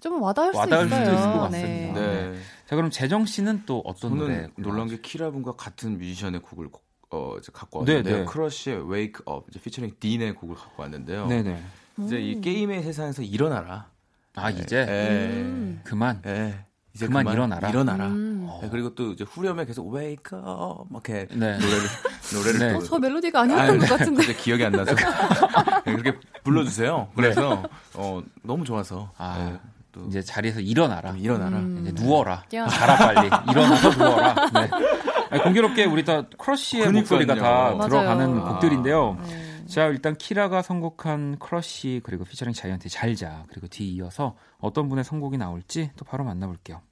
더좀 0.00 0.20
와닿을, 0.22 0.52
와닿을 0.56 0.88
수 0.88 0.94
있어요. 0.94 1.14
있을 1.14 1.32
것 1.32 1.48
네. 1.50 1.60
같습니다. 1.62 2.00
네. 2.00 2.38
자 2.66 2.74
그럼 2.76 2.90
재정 2.90 3.26
씨는 3.26 3.62
또 3.64 3.80
어떤 3.84 4.18
노래 4.18 4.48
놀란 4.56 4.88
게 4.88 5.00
키라분과 5.00 5.52
같은 5.52 5.98
뮤지션의 5.98 6.40
곡을 6.42 6.68
고- 6.68 6.82
어, 7.10 7.34
이제 7.38 7.50
갖고 7.52 7.84
네, 7.84 7.94
왔는데요. 7.96 8.18
네. 8.20 8.24
크러쉬의 8.24 8.76
Wake 8.90 9.24
Up 9.28 9.46
이제 9.50 9.60
피처링 9.60 9.92
딘의 9.98 10.34
곡을 10.34 10.54
갖고 10.56 10.82
왔는데요. 10.82 11.26
네네 11.26 11.62
이제 11.98 12.20
이 12.20 12.40
게임의 12.40 12.82
세상에서 12.82 13.22
일어나라. 13.22 13.86
아 14.36 14.48
이제 14.50 14.86
예. 14.88 15.42
음. 15.42 15.80
그만 15.84 16.22
예. 16.26 16.64
이제 16.94 17.06
그만 17.06 17.26
일어나라. 17.28 17.68
일어나라. 17.68 18.06
음. 18.06 18.48
예, 18.62 18.68
그리고 18.68 18.94
또 18.94 19.12
이제 19.12 19.24
후렴에 19.24 19.64
계속 19.66 19.92
Wake 19.94 20.38
Up 20.38 20.84
막 20.88 21.02
이렇게 21.08 21.26
네. 21.34 21.58
노래를 21.58 21.88
노래를 22.32 22.58
네. 22.60 22.72
또 22.72 22.78
어, 22.78 22.82
저 22.82 22.98
멜로디가 22.98 23.40
아니었던 23.40 23.78
것 23.78 23.88
같은데. 23.88 24.26
근데 24.26 24.40
기억이 24.40 24.64
안 24.64 24.72
나서 24.72 24.94
네, 25.84 25.92
그렇게 25.96 26.18
불러주세요. 26.44 27.08
그래서 27.16 27.64
어, 27.94 28.22
너무 28.42 28.64
좋아서 28.64 29.10
아, 29.18 29.50
예, 29.52 29.60
또 29.92 30.06
이제 30.06 30.22
자리에서 30.22 30.60
일어나라 30.60 31.10
좀 31.10 31.18
일어나라. 31.18 31.58
음. 31.58 31.84
이제 31.86 31.92
누워라. 32.02 32.44
자라 32.70 32.96
빨리 32.96 33.26
일어나서 33.50 33.90
누워라 33.96 34.50
네. 34.50 34.70
아니, 35.30 35.42
공교롭게 35.42 35.84
우리 35.84 36.04
다 36.04 36.22
크러쉬의 36.38 36.82
그러니까요. 36.82 37.00
목소리가 37.00 37.34
다 37.36 37.74
맞아요. 37.74 37.88
들어가는 37.88 38.38
아. 38.40 38.52
곡들인데요. 38.52 39.16
네. 39.22 39.66
자, 39.66 39.86
일단 39.86 40.16
키라가 40.16 40.62
선곡한 40.62 41.38
크러쉬 41.38 42.00
그리고 42.02 42.24
피처링 42.24 42.52
자이언티 42.52 42.88
잘자 42.88 43.44
그리고 43.48 43.68
뒤이어서 43.68 44.34
어떤 44.58 44.88
분의 44.88 45.04
선곡이 45.04 45.38
나올지 45.38 45.90
또 45.96 46.04
바로 46.04 46.24
만나볼게요. 46.24 46.82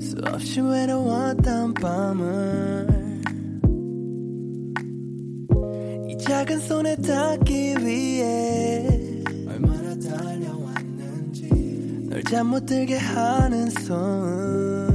수없이 0.00 0.60
외로웠던 0.60 1.74
밤을 1.74 2.86
이 6.08 6.18
작은 6.18 6.58
손에 6.60 6.96
닿기 6.96 7.76
위해 7.80 8.86
얼마나 9.48 9.94
달려왔는지 9.98 11.48
널 12.08 12.22
잠 12.24 12.46
못 12.48 12.66
들게 12.66 12.96
하는 12.96 13.70
손. 13.70 14.91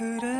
그래 0.00 0.39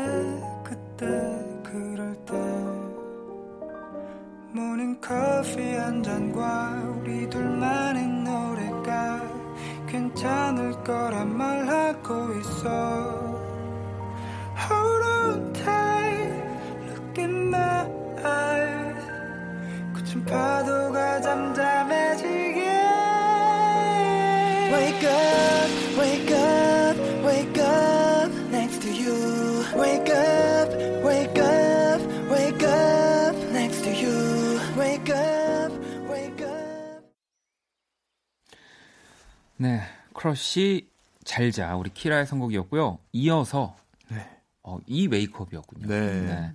크러쉬 40.21 40.87
잘자 41.23 41.75
우리 41.75 41.89
키라의 41.91 42.27
선곡이었고요. 42.27 42.99
이어서 43.13 43.75
네. 44.09 44.17
어, 44.61 44.77
이 44.85 45.07
Wake 45.07 45.26
Up이었군요. 45.26 45.87
네. 45.87 46.53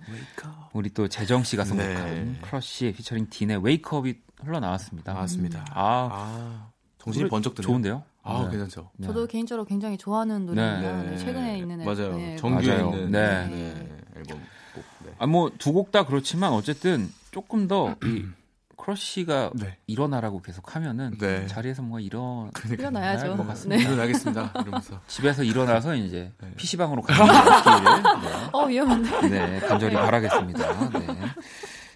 우리 0.71 0.89
또 0.93 1.09
재정 1.09 1.43
씨가 1.43 1.65
선곡한 1.65 1.95
네. 2.33 2.39
크러쉬 2.41 2.93
피처링 2.95 3.27
딘의 3.29 3.57
Wake 3.61 3.95
Up이 3.95 4.21
흘러나왔습니다. 4.41 5.13
맞습니다. 5.13 5.65
아, 5.71 6.09
아, 6.11 6.71
정신이 6.99 7.27
번쩍 7.29 7.55
드네요. 7.55 7.67
좋은데요? 7.67 8.03
아, 8.23 8.43
네. 8.45 8.51
괜찮죠. 8.51 8.89
네. 8.95 9.07
저도 9.07 9.27
개인적으로 9.27 9.65
굉장히 9.65 9.97
좋아하는 9.97 10.45
노래입니다. 10.45 11.01
네. 11.03 11.09
네, 11.09 11.17
최근에 11.17 11.57
있는 11.57 11.83
맞아요. 11.83 12.15
네, 12.15 12.37
정규에 12.37 12.69
맞아요. 12.77 12.89
있는 12.93 13.11
네. 13.11 13.47
네. 13.47 13.89
앨범 14.15 14.39
곡. 14.75 14.83
네. 15.05 15.13
아, 15.17 15.27
뭐 15.27 15.49
두 15.57 15.73
곡 15.73 15.91
다 15.91 16.05
그렇지만 16.05 16.53
어쨌든 16.53 17.09
조금 17.31 17.67
더 17.67 17.95
이 18.05 18.23
크러쉬가 18.77 19.49
네. 19.55 19.77
일어나라고 19.87 20.41
계속 20.41 20.75
하면은 20.75 21.17
네. 21.19 21.45
자리에서 21.47 21.81
뭔가 21.81 21.99
일어 21.99 22.49
일어나야죠. 22.69 23.35
것 23.35 23.47
같습니다. 23.47 23.81
네. 23.83 23.87
일어나겠습니다. 23.89 24.53
이러면서. 24.61 24.99
집에서 25.07 25.43
일어나서 25.43 25.95
이제 25.95 26.31
네. 26.41 26.53
PC방으로 26.55 27.01
가는 27.01 27.25
길을 27.25 28.03
어 28.53 28.65
위험한데. 28.65 29.21
네, 29.29 29.47
네, 29.47 29.59
간절히 29.59 29.95
바라겠습니다. 29.95 30.89
네. 30.99 31.07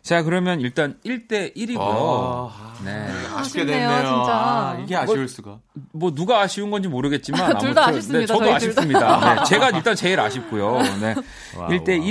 자, 0.02 0.24
그러면 0.24 0.60
일단 0.62 0.98
1대 1.06 1.56
1이고요. 1.56 1.78
아, 1.80 2.74
네. 2.84 3.08
아쉽게 3.36 3.65
됐네요. 3.65 3.89
진짜. 4.00 4.32
아, 4.34 4.78
이게 4.84 4.96
아쉬울 4.96 5.28
수가. 5.28 5.60
뭐 5.94 6.12
누가 6.15 6.39
아쉬운 6.41 6.72
건지 6.72 6.88
모르겠지만 6.89 7.58
둘 7.62 7.76
다 7.76 7.84
아무튼, 7.84 8.00
아쉽습니다, 8.00 8.20
네, 8.20 8.26
저도 8.26 8.39
둘 8.39 8.50
다. 8.50 8.56
아쉽습니다. 8.56 9.36
네, 9.36 9.44
제가 9.46 9.70
일단 9.70 9.96
제일 9.96 10.20
아쉽고요. 10.20 10.80
네. 11.00 11.15
wow, 11.56 11.69
1대 11.70 12.00
wow. 12.00 12.08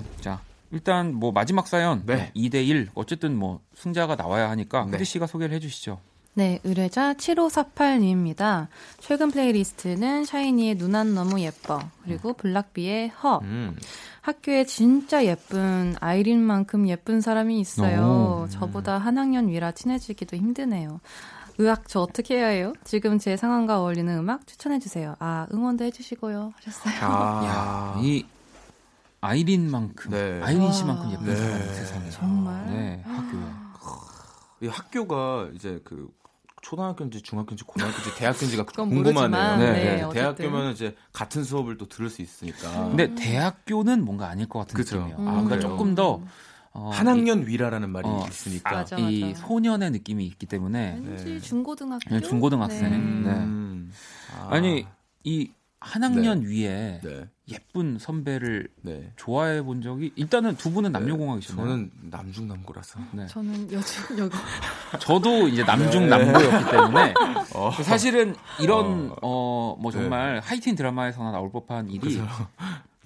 1이고요. 0.00 0.22
자, 0.22 0.40
일단 0.74 1.14
뭐 1.14 1.32
마지막 1.32 1.66
사연 1.68 2.02
네. 2.04 2.30
2대 2.36 2.66
1. 2.66 2.90
어쨌든 2.94 3.36
뭐 3.36 3.60
승자가 3.76 4.16
나와야 4.16 4.50
하니까 4.50 4.84
네. 4.84 4.90
후디 4.92 5.04
씨가 5.04 5.26
소개를 5.26 5.54
해 5.54 5.60
주시죠. 5.60 6.00
네, 6.36 6.58
의뢰자 6.64 7.14
7548님입니다. 7.14 8.66
최근 8.98 9.30
playlist는 9.30 10.24
샤이니의 10.24 10.74
누난 10.76 11.14
너무 11.14 11.40
예뻐, 11.40 11.78
그리고 12.02 12.32
블락비의 12.32 13.08
HER. 13.10 13.38
음. 13.42 13.76
학교에 14.20 14.64
진짜 14.64 15.24
예쁜 15.26 15.94
아이린만큼 16.00 16.88
예쁜 16.88 17.20
사람이 17.20 17.60
있어요. 17.60 18.46
오. 18.46 18.48
저보다 18.48 18.98
한 18.98 19.16
학년 19.18 19.48
위라 19.48 19.70
친해지기도 19.72 20.36
힘드네요. 20.36 21.00
으악 21.58 21.86
저 21.86 22.00
어떻게 22.00 22.36
해야 22.38 22.48
해요? 22.48 22.72
지금 22.84 23.18
제 23.18 23.36
상황과 23.36 23.80
어울리는 23.80 24.12
음악 24.18 24.44
추천해 24.46 24.78
주세요. 24.80 25.14
아 25.20 25.46
응원도 25.52 25.84
해주시고요 25.84 26.52
하셨어요. 26.56 26.94
아, 27.02 27.94
야, 27.96 28.00
이 28.02 28.24
아이린만큼 29.24 30.10
네. 30.10 30.40
아이린 30.42 30.70
씨만큼 30.72 31.06
와. 31.06 31.12
예쁜 31.12 31.24
네. 31.26 31.36
사람이 31.36 31.64
세상에. 31.74 32.10
정말? 32.10 32.66
네, 32.66 33.02
학교에. 33.06 33.40
이 34.62 34.66
학교가 34.68 35.48
이제 35.54 35.80
그 35.84 36.08
초등학교인지 36.62 37.22
중학교인지 37.22 37.64
고등학교인지 37.64 38.14
대학교인지가 38.16 38.64
궁금하네요. 38.64 39.56
네, 39.58 39.72
네, 39.72 40.02
어쨌든. 40.02 40.12
대학교면 40.12 40.72
이제 40.72 40.94
같은 41.12 41.42
수업을 41.44 41.76
또 41.78 41.88
들을 41.88 42.08
수 42.10 42.22
있으니까. 42.22 42.88
근데 42.88 43.14
대학교는 43.14 44.04
뭔가 44.04 44.28
아닐 44.28 44.48
것 44.48 44.60
같은 44.60 44.74
그쵸. 44.76 44.96
느낌이에요. 44.96 45.18
음. 45.18 45.24
뭔가 45.24 45.56
그래요? 45.56 45.60
조금 45.60 45.94
더 45.94 46.22
어, 46.72 46.90
한 46.92 47.06
학년 47.08 47.46
위라라는 47.46 47.90
말이 47.90 48.08
어, 48.08 48.26
있으니까. 48.28 48.70
맞아, 48.72 48.96
이 48.98 49.24
맞아. 49.24 49.46
소년의 49.46 49.90
느낌이 49.92 50.26
있기 50.26 50.46
때문에 50.46 51.00
왠지 51.02 51.24
네. 51.24 51.40
중고등학교? 51.40 52.10
네, 52.10 52.20
중고등학생. 52.20 52.92
음. 52.92 53.92
아. 54.38 54.48
아니 54.50 54.86
이 55.24 55.50
한 55.84 56.02
학년 56.02 56.42
위에 56.42 57.00
네. 57.02 57.28
예쁜 57.48 57.98
선배를 57.98 58.68
네. 58.80 59.12
좋아해 59.16 59.62
본 59.62 59.82
적이 59.82 60.12
일단은 60.16 60.56
두 60.56 60.72
분은 60.72 60.92
남녀공학이셨나요? 60.92 61.66
저는 61.66 61.90
남중남고라서. 62.10 63.00
네. 63.12 63.26
저는 63.26 63.70
여중 63.70 64.18
여고. 64.18 64.34
저도 64.98 65.48
이제 65.48 65.62
남중 65.62 66.08
남고였기 66.08 66.70
때문에 66.70 67.14
어. 67.54 67.70
사실은 67.82 68.34
이런 68.60 69.14
어뭐 69.20 69.90
네. 69.92 69.98
정말 69.98 70.40
하이틴 70.40 70.74
드라마에서나 70.74 71.32
나올 71.32 71.50
법한 71.52 71.90
일이 71.90 72.18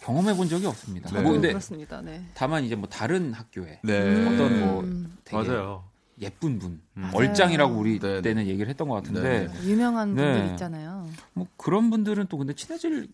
경험해 0.02 0.36
본 0.36 0.48
적이 0.48 0.66
없습니다. 0.66 1.10
네. 1.10 1.20
뭐 1.20 1.32
근데 1.32 1.48
그렇습니다. 1.48 2.00
네. 2.00 2.24
다만 2.34 2.62
이제 2.62 2.76
뭐 2.76 2.88
다른 2.88 3.32
학교에 3.32 3.80
네. 3.82 4.24
어떤 4.24 4.60
뭐 4.60 4.80
음, 4.82 5.16
되게 5.24 5.36
맞아요. 5.36 5.82
예쁜 6.20 6.60
분 6.60 6.80
음. 6.96 7.10
얼짱이라고 7.12 7.74
우리 7.74 7.98
네, 7.98 8.14
네. 8.14 8.22
때는 8.22 8.46
얘기를 8.46 8.68
했던 8.68 8.88
것 8.88 8.94
같은데 8.94 9.48
네. 9.48 9.68
유명한 9.68 10.14
분들 10.14 10.46
네. 10.46 10.50
있잖아요. 10.52 11.08
뭐 11.32 11.48
그런 11.56 11.90
분들은 11.90 12.26
또 12.28 12.38
근데 12.38 12.52
친해질 12.52 13.08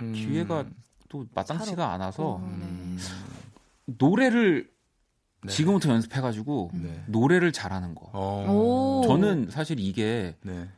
음. 0.00 0.12
기회가 0.12 0.64
또 1.08 1.26
마땅치가 1.34 1.92
않아서 1.92 2.34
어, 2.34 2.38
네. 2.58 2.64
음. 2.64 2.98
노래를 3.86 4.68
네. 5.42 5.52
지금부터 5.52 5.90
연습해가지고 5.90 6.70
네. 6.74 7.04
노래를 7.06 7.52
잘하는 7.52 7.94
거. 7.94 8.10
어. 8.12 8.46
오. 8.48 9.06
저는 9.06 9.48
사실 9.50 9.78
이게 9.78 10.34
네. 10.42 10.68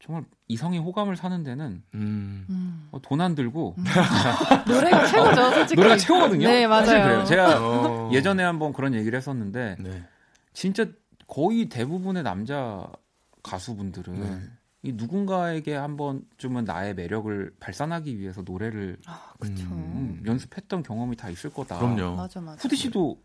정말 0.00 0.24
이성의 0.46 0.78
호감을 0.78 1.16
사는 1.16 1.42
데는 1.42 1.82
음. 1.94 2.46
음. 2.48 2.88
돈안 3.02 3.34
들고 3.34 3.74
노래가 4.68 5.06
최고죠, 5.06 5.50
솔직히. 5.50 5.80
노래가 5.80 5.96
최고거든요. 5.96 6.46
네, 6.48 6.66
맞아요. 6.66 6.84
사실 6.86 7.02
그래요. 7.02 7.24
제가 7.24 7.58
어. 7.60 8.10
예전에 8.12 8.42
한번 8.42 8.72
그런 8.72 8.94
얘기를 8.94 9.16
했었는데 9.16 9.76
네. 9.80 10.04
진짜 10.52 10.86
거의 11.26 11.68
대부분의 11.68 12.22
남자 12.22 12.86
가수분들은 13.42 14.20
네. 14.20 14.40
이 14.82 14.92
누군가에게 14.92 15.74
한 15.74 15.96
번쯤은 15.96 16.64
나의 16.64 16.94
매력을 16.94 17.52
발산하기 17.58 18.18
위해서 18.18 18.42
노래를 18.42 18.98
아, 19.06 19.32
그렇죠. 19.40 19.64
음, 19.66 20.22
연습했던 20.24 20.82
경험이 20.84 21.16
다 21.16 21.28
있을 21.30 21.50
거다. 21.50 21.78
그럼요. 21.78 22.16
맞아, 22.16 22.40
맞아. 22.40 22.58
후디 22.62 22.76
씨도 22.76 23.20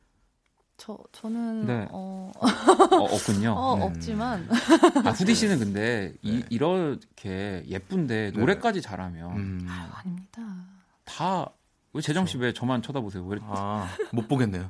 저 0.78 0.98
저는 1.12 1.66
네. 1.68 1.88
어, 1.92 2.32
어, 2.36 2.98
없군요. 3.04 3.52
어 3.52 3.78
네. 3.78 3.84
없지만 3.86 4.50
아, 5.06 5.12
후디 5.12 5.36
씨는 5.36 5.60
근데 5.60 6.14
이, 6.24 6.40
네. 6.40 6.46
이 6.50 6.58
렇게 6.58 7.64
예쁜데 7.68 8.32
네. 8.34 8.40
노래까지 8.40 8.82
잘하면 8.82 9.32
음. 9.38 9.68
아닙니다. 9.70 10.42
다 11.06 11.48
왜 11.96 12.02
재정 12.02 12.26
씨 12.26 12.38
왜 12.40 12.54
저만 12.54 12.82
쳐다보세요? 12.82 13.24
왜 13.26 13.38
아, 13.44 13.88
못 14.12 14.28
보겠네요. 14.28 14.68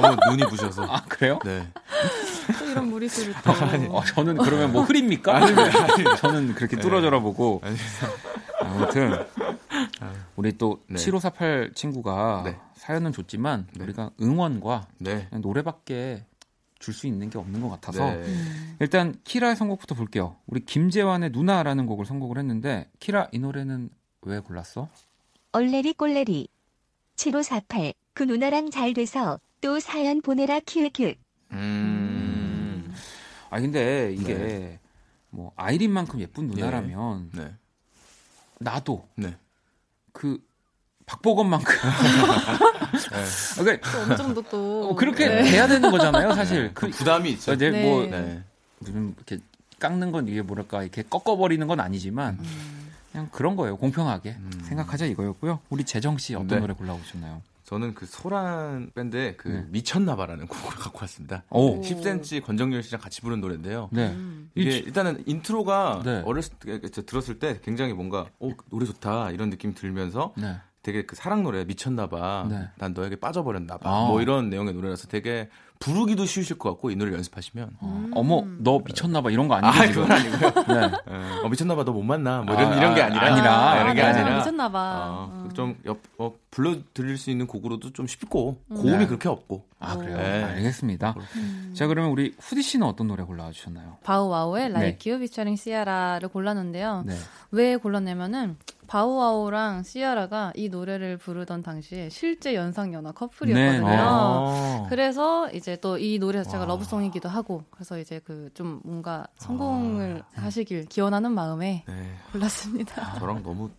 너무 0.00 0.16
눈이 0.30 0.48
부셔서. 0.48 0.84
아 0.84 1.02
그래요? 1.06 1.40
네. 1.44 1.68
또 2.74 2.80
이런 2.80 2.90
무리수를 2.90 3.34
또. 3.44 3.96
어, 3.96 4.04
저는 4.04 4.36
그러면 4.36 4.72
뭐 4.72 4.82
흐립니까? 4.82 5.40
저는 6.18 6.54
그렇게 6.54 6.76
뚫어져라 6.76 7.20
보고 7.20 7.60
아니, 7.62 7.76
아무튼 8.60 9.24
우리 10.36 10.56
또 10.56 10.80
네. 10.88 10.96
7548 10.96 11.72
친구가 11.74 12.42
네. 12.44 12.56
사연은 12.74 13.12
줬지만 13.12 13.66
네. 13.74 13.84
우리가 13.84 14.10
응원과 14.20 14.88
네. 14.98 15.28
노래밖에 15.32 16.24
줄 16.78 16.92
수 16.94 17.06
있는 17.06 17.30
게 17.30 17.38
없는 17.38 17.60
것 17.60 17.70
같아서 17.70 18.10
네. 18.10 18.16
음. 18.16 18.76
일단 18.80 19.14
키라의 19.22 19.54
선곡부터 19.54 19.94
볼게요. 19.94 20.36
우리 20.46 20.64
김재환의 20.64 21.30
누나라는 21.30 21.86
곡을 21.86 22.04
선곡을 22.04 22.38
했는데 22.38 22.90
키라 22.98 23.28
이 23.30 23.38
노래는 23.38 23.88
왜 24.22 24.40
골랐어? 24.40 24.88
얼레리 25.52 25.92
꼴레리 25.92 26.48
7548 27.14 27.94
그 28.14 28.24
누나랑 28.24 28.70
잘 28.70 28.94
돼서 28.94 29.38
또 29.60 29.78
사연 29.78 30.20
보내라 30.22 30.58
키읔키읔 30.60 31.16
음. 31.52 32.01
아 33.52 33.60
근데 33.60 34.14
이게 34.18 34.34
네. 34.34 34.80
뭐 35.28 35.52
아이린만큼 35.56 36.20
예쁜 36.20 36.46
누나라면 36.48 37.32
네. 37.34 37.52
나도 38.58 39.06
네. 39.14 39.36
그 40.12 40.42
박보검만큼. 41.04 41.74
네. 43.12 43.62
그러니까 43.62 44.00
어느 44.00 44.16
정도 44.16 44.40
또 44.40 44.88
어, 44.88 44.94
그렇게 44.94 45.28
네. 45.28 45.42
돼야 45.42 45.68
되는 45.68 45.90
거잖아요, 45.90 46.32
사실. 46.32 46.72
그 46.72 46.88
부담이 46.88 47.32
있죠. 47.32 47.52
이제 47.52 47.70
네. 47.70 47.82
뭐 47.82 48.06
네. 48.06 48.42
무슨 48.78 49.14
이렇게 49.14 49.38
깎는 49.78 50.12
건 50.12 50.28
이게 50.28 50.40
뭐랄까 50.40 50.82
이렇게 50.82 51.02
꺾어버리는 51.02 51.66
건 51.66 51.78
아니지만 51.78 52.38
음. 52.40 52.90
그냥 53.10 53.28
그런 53.32 53.54
거예요. 53.56 53.76
공평하게 53.76 54.30
음. 54.30 54.62
생각하자 54.64 55.04
이거였고요. 55.04 55.60
우리 55.68 55.84
재정 55.84 56.16
씨 56.16 56.34
어떤 56.34 56.48
네. 56.48 56.60
노래 56.60 56.72
골라오셨나요? 56.72 57.42
저는 57.72 57.94
그 57.94 58.04
소란 58.04 58.90
밴드의 58.94 59.38
그 59.38 59.48
네. 59.48 59.66
미쳤나봐라는 59.70 60.46
곡을 60.46 60.76
갖고 60.76 60.98
왔습니다. 61.00 61.42
오. 61.48 61.80
10cm 61.80 62.44
권정열 62.44 62.82
씨랑 62.82 63.00
같이 63.00 63.22
부른 63.22 63.40
노래인데요. 63.40 63.88
네. 63.90 64.10
음. 64.10 64.50
이게 64.54 64.76
일단은 64.76 65.22
intro가 65.24 66.02
네. 66.04 66.22
어렸을 66.26 66.52
때 66.58 66.78
들었을 66.78 67.38
때 67.38 67.60
굉장히 67.62 67.94
뭔가 67.94 68.26
오 68.40 68.52
노래 68.68 68.84
좋다 68.84 69.30
이런 69.30 69.48
느낌이 69.48 69.72
들면서 69.72 70.34
네. 70.36 70.56
되게 70.82 71.04
그 71.06 71.14
사랑 71.14 71.42
노래 71.44 71.64
미쳤나봐. 71.64 72.46
네. 72.50 72.68
난 72.78 72.92
너에게 72.92 73.16
빠져버렸나봐. 73.16 73.88
아. 73.88 74.06
뭐 74.06 74.20
이런 74.20 74.50
내용의 74.50 74.74
노래라서 74.74 75.06
되게 75.06 75.48
부르기도 75.78 76.26
쉬우실 76.26 76.58
것 76.58 76.68
같고 76.70 76.90
이 76.90 76.96
노래를 76.96 77.16
연습하시면 77.18 77.70
음. 77.82 78.10
어 78.14 78.22
머 78.22 78.44
너 78.58 78.78
미쳤나봐 78.84 79.30
이런 79.30 79.48
거 79.48 79.54
아니고 79.56 79.68
아, 79.68 79.86
그건 79.88 80.12
아니고요. 80.12 80.50
네. 80.68 81.40
어, 81.44 81.48
미쳤나봐 81.48 81.84
너 81.84 81.92
못 81.92 82.02
만나 82.02 82.42
뭐 82.42 82.54
이런 82.54 82.72
아, 82.72 82.76
이런 82.76 82.94
게 82.94 83.02
아니라 83.02 83.22
아니라 83.32 83.70
아, 83.72 83.80
이런 83.82 83.94
게 83.96 84.02
아니라 84.02 84.36
미쳤나봐 84.38 84.78
어, 85.10 85.48
좀 85.54 85.76
옆, 85.84 85.98
어, 86.18 86.32
불러 86.52 86.76
드릴 86.94 87.18
수 87.18 87.30
있는 87.30 87.46
곡으로도 87.48 87.92
좀 87.92 88.06
쉽고 88.06 88.60
음. 88.70 88.76
고음이 88.76 88.98
네. 88.98 89.06
그렇게 89.06 89.28
없고 89.28 89.64
아 89.80 89.96
그래요 89.96 90.16
네. 90.16 90.44
알겠습니다. 90.44 91.14
음. 91.36 91.72
자 91.74 91.86
그러면 91.88 92.12
우리 92.12 92.32
후디 92.38 92.62
씨는 92.62 92.86
어떤 92.86 93.08
노래 93.08 93.24
골라 93.24 93.50
주셨나요? 93.50 93.98
바우와우의 94.04 94.66
Like 94.66 95.10
You 95.12 95.20
피처링 95.20 95.56
시아라를 95.56 96.28
골랐는데요. 96.28 97.02
네. 97.06 97.16
왜 97.50 97.76
골랐냐면은 97.76 98.56
바우와우랑 98.92 99.84
시아라가 99.84 100.52
이 100.54 100.68
노래를 100.68 101.16
부르던 101.16 101.62
당시에 101.62 102.10
실제 102.10 102.54
연상 102.54 102.92
연하 102.92 103.10
커플이었거든요. 103.12 103.86
네, 103.88 103.90
네. 103.90 103.96
아. 103.98 104.84
그래서 104.90 105.50
이제 105.52 105.76
또 105.76 105.96
이 105.96 106.18
노래 106.18 106.42
자체가 106.42 106.60
와. 106.60 106.66
러브송이기도 106.66 107.26
하고 107.30 107.64
그래서 107.70 107.98
이제 107.98 108.18
그 108.18 108.50
좀 108.52 108.80
뭔가 108.84 109.26
성공을 109.38 110.22
아. 110.36 110.40
하시길 110.42 110.86
기원하는 110.86 111.32
마음에 111.32 111.84
네. 111.88 111.94
골랐습니다. 112.32 113.02
아, 113.02 113.18
저랑 113.18 113.42
너무 113.42 113.70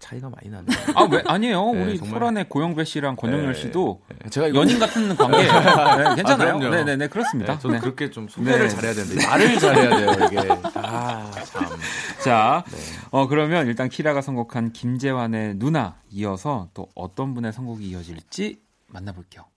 차이가 0.00 0.28
많이 0.28 0.48
나네요. 0.48 0.66
아, 0.96 1.04
왜? 1.04 1.22
아니에요. 1.26 1.72
네, 1.72 1.82
우리 1.82 1.98
정말... 1.98 2.18
소란의 2.18 2.48
고영배 2.48 2.84
씨랑 2.84 3.14
권영열 3.16 3.52
네, 3.52 3.60
씨도 3.60 4.00
네, 4.08 4.30
제가 4.30 4.52
연인 4.54 4.78
같은 4.80 5.14
관계예요. 5.14 5.52
네, 5.52 6.14
괜찮아요. 6.16 6.56
아, 6.56 6.58
네 6.58 6.70
네네, 6.70 6.96
네, 6.96 7.08
그렇습니다. 7.08 7.52
네, 7.52 7.58
저는 7.60 7.76
네. 7.76 7.80
그렇게 7.80 8.10
좀 8.10 8.26
소개를 8.26 8.68
잘해야 8.68 8.94
되는데, 8.94 9.26
말을 9.26 9.58
잘해야 9.58 9.96
돼요, 9.96 10.26
이게. 10.26 10.38
아, 10.74 11.30
참. 11.44 11.66
자, 12.24 12.64
어, 13.10 13.28
그러면 13.28 13.66
일단 13.66 13.88
키라가 13.88 14.22
선곡한 14.22 14.72
김재환의 14.72 15.58
누나 15.58 15.96
이어서 16.10 16.68
또 16.74 16.88
어떤 16.94 17.34
분의 17.34 17.52
선곡이 17.52 17.88
이어질지 17.88 18.60
만나볼게요. 18.88 19.49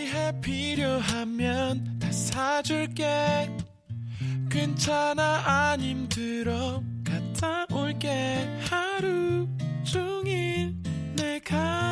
위해 0.00 0.32
필요하면 0.40 1.98
다 1.98 2.10
사줄게. 2.10 3.50
괜찮아 4.50 5.42
안 5.44 5.80
힘들어. 5.80 6.82
갔다 7.04 7.66
올게. 7.70 8.08
하루 8.70 9.46
종일 9.84 10.74
내가 11.16 11.89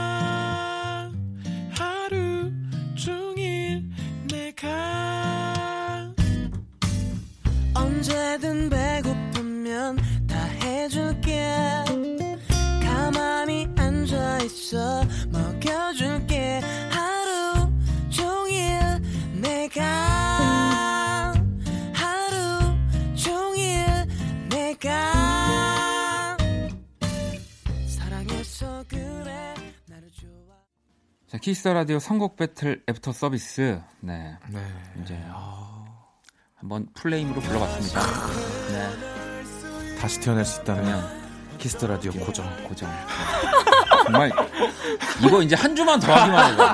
키스 31.40 31.68
라디오 31.68 31.98
선곡 31.98 32.36
배틀 32.36 32.82
애프터 32.88 33.12
서비스. 33.12 33.80
네. 34.00 34.36
네. 34.48 34.60
이제 35.02 35.18
어, 35.28 35.86
한번 36.56 36.88
full 36.94 37.10
name으로 37.10 37.40
불러봤습니다. 37.40 38.00
네. 38.68 39.98
다시 39.98 40.20
태어날 40.20 40.44
수 40.44 40.62
있다면 40.62 41.58
키스 41.58 41.84
라디오 41.84 42.12
고정. 42.12 42.46
고정. 42.64 42.88
정말 44.10 44.32
이거 45.24 45.42
이제 45.42 45.54
한 45.56 45.74
주만 45.76 45.98
더 46.00 46.12
하기만 46.12 46.52
해도 46.52 46.64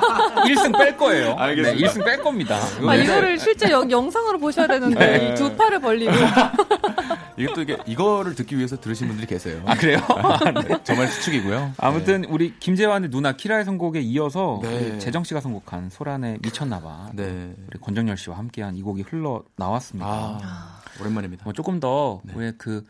1승 0.44 0.76
뺄 0.78 0.96
거예요. 0.96 1.34
알겠습니다. 1.36 1.86
네, 1.86 1.92
1승 1.92 2.04
뺄 2.04 2.18
겁니다. 2.22 2.58
아, 2.86 2.94
이거를 2.94 3.38
실제 3.38 3.70
영, 3.70 3.90
영상으로 3.90 4.38
보셔야 4.38 4.66
되는데 4.66 4.98
네. 4.98 5.34
두 5.34 5.54
팔을 5.56 5.80
벌리고 5.80 6.12
이게 7.36 7.52
또 7.54 7.62
이게 7.62 7.76
이거를 7.86 8.34
듣기 8.34 8.56
위해서 8.56 8.78
들으신 8.80 9.08
분들이 9.08 9.26
계세요. 9.26 9.60
아 9.66 9.74
그래요? 9.74 9.98
네. 10.68 10.78
정말 10.84 11.08
수축이고요. 11.08 11.72
아무튼 11.78 12.22
네. 12.22 12.28
우리 12.30 12.54
김재환의 12.58 13.10
누나 13.10 13.32
키라의 13.32 13.64
선곡에 13.64 14.00
이어서 14.00 14.60
네. 14.62 14.98
재정 14.98 15.24
씨가 15.24 15.40
선곡한 15.40 15.90
소란의 15.90 16.38
미쳤나봐. 16.42 17.10
네. 17.14 17.54
우리 17.70 17.80
권정열 17.80 18.16
씨와 18.16 18.38
함께한 18.38 18.76
이 18.76 18.82
곡이 18.82 19.02
흘러 19.02 19.42
나왔습니다. 19.56 20.06
아, 20.08 20.80
오랜만입니다. 21.00 21.44
뭐 21.44 21.52
조금 21.52 21.80
더 21.80 22.20
왜 22.36 22.52
그 22.58 22.84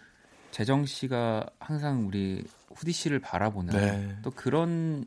재정 0.50 0.84
씨가 0.86 1.46
항상 1.58 2.06
우리 2.06 2.44
후디 2.74 2.92
씨를 2.92 3.20
바라보는 3.20 3.72
네. 3.74 4.16
또 4.22 4.30
그런 4.30 5.04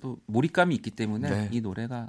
또 0.00 0.18
몰입감이 0.26 0.74
있기 0.76 0.90
때문에 0.90 1.30
네. 1.30 1.48
이 1.50 1.60
노래가 1.60 2.08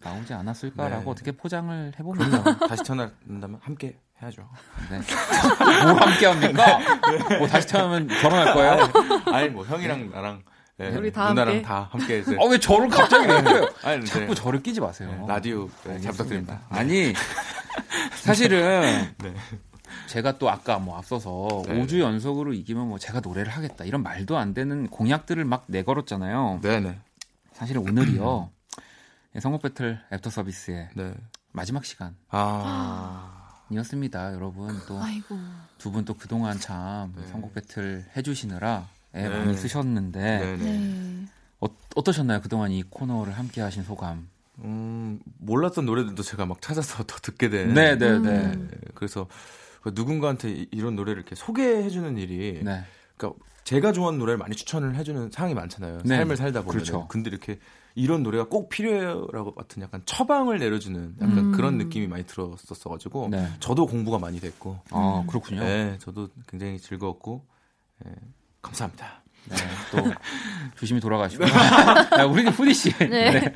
나오지 0.00 0.32
않았을까라고 0.32 1.04
네. 1.04 1.10
어떻게 1.10 1.32
포장을 1.32 1.92
해보면 1.98 2.30
다시 2.68 2.82
태어난다면 2.84 3.60
함께 3.62 3.98
해야죠. 4.22 4.48
네. 4.90 5.00
뭘 5.84 6.02
함께 6.02 6.26
합니까? 6.26 6.78
네. 7.28 7.38
뭐 7.38 7.46
다시 7.46 7.66
태어나면 7.68 8.08
결혼할 8.08 8.54
거예요? 8.54 8.88
아니 9.32 9.48
뭐 9.48 9.64
형이랑 9.64 10.10
나랑 10.10 10.42
네, 10.76 10.90
우리 10.96 11.12
다 11.12 11.28
누나랑 11.30 11.54
함께? 11.54 11.62
다 11.66 11.88
함께 11.90 12.18
이제. 12.20 12.36
아왜 12.40 12.58
저를 12.58 12.88
갑자기 12.88 13.24
이렇게? 13.24 13.68
아니, 13.82 14.04
자꾸 14.06 14.34
저를 14.34 14.62
끼지 14.62 14.80
마세요. 14.80 15.10
네, 15.10 15.24
라디오 15.26 15.68
네, 15.84 15.98
잘 16.00 16.12
부탁드립니다. 16.12 16.60
아니 16.68 17.12
사실은 18.14 19.12
네. 19.18 19.34
제가 20.06 20.38
또 20.38 20.50
아까 20.50 20.78
뭐 20.78 20.96
앞서서 20.96 21.62
네. 21.66 21.74
5주 21.80 21.98
연속으로 22.00 22.52
이기면 22.52 22.88
뭐 22.88 22.98
제가 22.98 23.20
노래를 23.20 23.52
하겠다 23.52 23.84
이런 23.84 24.02
말도 24.02 24.36
안 24.38 24.54
되는 24.54 24.88
공약들을 24.88 25.44
막 25.44 25.64
내걸었잖아요. 25.68 26.60
네네. 26.62 26.98
사실 27.52 27.78
오늘이요 27.78 28.50
선곡 29.40 29.62
배틀 29.62 30.00
애프터 30.12 30.30
서비스의 30.30 30.88
네. 30.94 31.12
마지막 31.52 31.84
시간. 31.84 32.16
아. 32.30 33.34
이었습니다, 33.70 34.32
여러분. 34.32 34.80
또 34.86 34.98
두 35.78 35.92
분 35.92 36.04
또 36.04 36.14
그동안 36.14 36.58
참 36.58 37.12
네. 37.16 37.26
선곡 37.26 37.52
배틀 37.54 38.04
해주시느라 38.16 38.88
애 39.14 39.22
네. 39.22 39.28
많이 39.28 39.54
쓰셨는데 39.56 40.20
네. 40.20 40.56
네. 40.56 41.26
어, 41.60 41.66
어떠셨나요? 41.94 42.40
그동안 42.40 42.70
이 42.72 42.82
코너를 42.82 43.36
함께 43.36 43.60
하신 43.60 43.82
소감. 43.84 44.28
음, 44.60 45.20
몰랐던 45.38 45.84
노래들도 45.86 46.22
제가 46.22 46.46
막 46.46 46.60
찾아서 46.62 47.04
더 47.04 47.16
듣게 47.20 47.48
된. 47.50 47.74
네네네. 47.74 48.18
네, 48.20 48.56
네. 48.56 48.68
그래서 48.94 49.26
그 49.26 49.34
누군가한테 49.84 50.66
이런 50.70 50.96
노래를 50.96 51.20
이렇게 51.20 51.34
소개해주는 51.34 52.16
일이. 52.18 52.60
네. 52.62 52.84
그러니까 53.16 53.44
제가 53.64 53.92
좋아하는 53.92 54.18
노래를 54.18 54.38
많이 54.38 54.56
추천을 54.56 54.94
해주는 54.94 55.30
상황이 55.30 55.54
많잖아요. 55.54 56.00
네. 56.04 56.16
삶을 56.16 56.36
살다 56.36 56.60
보면. 56.62 56.72
그렇죠. 56.72 57.06
근데 57.08 57.30
이렇게 57.30 57.58
이런 57.94 58.22
노래가 58.22 58.44
꼭 58.44 58.68
필요해요라고 58.68 59.54
같은 59.54 59.82
약간 59.82 60.02
처방을 60.06 60.58
내려주는 60.58 61.16
약간 61.20 61.38
음. 61.38 61.52
그런 61.52 61.78
느낌이 61.78 62.06
많이 62.06 62.24
들었었어가지고 62.24 63.28
네. 63.30 63.48
저도 63.60 63.86
공부가 63.86 64.18
많이 64.18 64.40
됐고. 64.40 64.78
아 64.90 65.24
그렇군요. 65.28 65.60
네, 65.60 65.98
저도 65.98 66.28
굉장히 66.46 66.78
즐거웠고 66.78 67.44
네, 68.04 68.12
감사합니다. 68.62 69.22
네, 69.48 69.56
또 69.90 69.98
조심히 70.78 71.00
돌아가시고. 71.00 71.44
우리 72.30 72.44
후디 72.46 72.74
씨. 72.74 72.92
네. 72.98 73.08
네. 73.08 73.52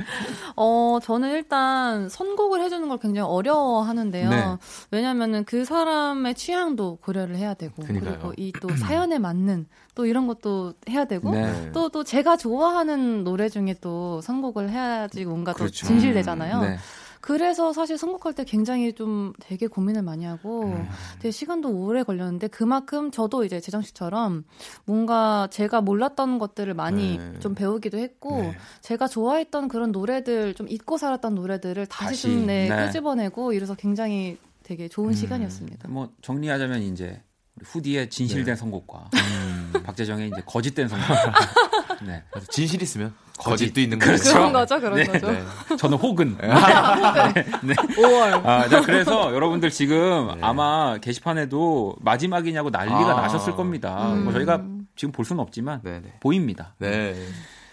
어, 0.57 0.99
저는 1.03 1.31
일단 1.31 2.09
선곡을 2.09 2.61
해주는 2.63 2.89
걸 2.89 2.99
굉장히 2.99 3.29
어려워하는데요. 3.29 4.31
네. 4.31 4.45
왜냐하면은 4.91 5.45
그 5.45 5.65
사람의 5.65 6.35
취향도 6.35 6.99
고려를 7.03 7.37
해야 7.37 7.55
되고, 7.55 7.83
그러니까요. 7.83 8.19
그리고 8.19 8.35
이 8.37 8.53
또 8.61 8.69
사연에 8.77 9.19
맞는 9.19 9.67
또 9.95 10.07
이런 10.07 10.27
것도 10.27 10.75
해야 10.89 11.05
되고, 11.05 11.33
네. 11.33 11.71
또, 11.73 11.89
또 11.89 12.05
제가 12.05 12.37
좋아하는 12.37 13.25
노래 13.25 13.49
중에 13.49 13.75
또 13.81 14.21
선곡을 14.21 14.71
해야지 14.71 15.25
뭔가 15.25 15.53
그렇죠. 15.53 15.87
또 15.87 15.87
진실되잖아요. 15.89 16.61
네. 16.61 16.79
그래서 17.23 17.73
사실 17.73 17.97
선곡할 17.97 18.35
때 18.35 18.45
굉장히 18.45 18.93
좀 18.93 19.33
되게 19.39 19.69
고민을 19.69 20.03
많이 20.03 20.25
하고 20.25 20.65
음. 20.65 20.89
되게 21.21 21.31
시간도 21.31 21.71
오래 21.71 22.03
걸렸는데 22.03 22.49
그만큼 22.49 23.13
저도 23.13 23.45
이제 23.45 23.61
재정 23.61 23.81
씨처럼 23.81 24.45
뭔가 24.85 25.49
제가 25.53 25.81
몰랐던 25.83 26.41
것들을 26.41 26.75
많이 26.75 27.19
네. 27.19 27.39
좀 27.39 27.55
배우기도 27.55 27.97
했고 27.97 28.43
네. 28.43 28.57
제가 28.81 29.07
좋아했던 29.07 29.69
그런 29.69 29.93
노래들 29.93 30.55
좀 30.55 30.69
잊고 30.69 30.99
살았던 30.99 31.37
노래들을 31.37 31.87
다시, 31.87 32.07
다시. 32.09 32.23
좀 32.23 32.47
네, 32.47 32.69
네. 32.69 32.87
끄집어내고 32.87 33.53
이래서 33.53 33.77
굉장히 33.77 34.37
되게 34.65 34.89
좋은 34.89 35.11
음. 35.11 35.15
시간이었습니다. 35.15 35.89
뭐 35.91 36.11
정리하자면 36.23 36.83
이제 36.83 37.23
후디의 37.63 38.11
진실된 38.11 38.47
네. 38.47 38.57
선곡과 38.57 39.11
음. 39.15 39.52
박재정의 39.73 40.29
이제 40.29 40.43
거짓된 40.45 40.89
선곡. 40.89 41.09
네. 42.07 42.23
진실 42.51 42.83
있으면 42.83 43.15
거짓 43.39 43.73
도 43.73 43.81
있는 43.81 43.99
거죠. 43.99 44.11
그렇죠. 44.11 44.33
그런 44.33 44.53
거죠, 44.53 44.81
그런 44.81 44.95
네. 44.97 45.05
거죠. 45.05 45.31
네. 45.31 45.77
저는 45.77 45.99
혹은. 45.99 46.37
네. 46.41 46.49
네. 47.63 47.75
5월. 47.75 48.47
아, 48.47 48.69
자, 48.69 48.81
그래서 48.83 49.33
여러분들 49.35 49.71
지금 49.71 50.29
네. 50.29 50.39
아마 50.41 50.99
게시판에도 50.99 51.97
마지막이냐고 52.01 52.71
난리가 52.71 53.19
아. 53.19 53.23
나셨을 53.23 53.55
겁니다. 53.55 54.13
음. 54.13 54.25
뭐 54.25 54.33
저희가 54.33 54.63
지금 54.97 55.13
볼 55.13 55.25
수는 55.25 55.41
없지만 55.41 55.81
네네. 55.83 56.01
네. 56.01 56.13
보입니다. 56.21 56.75
네. 56.79 57.15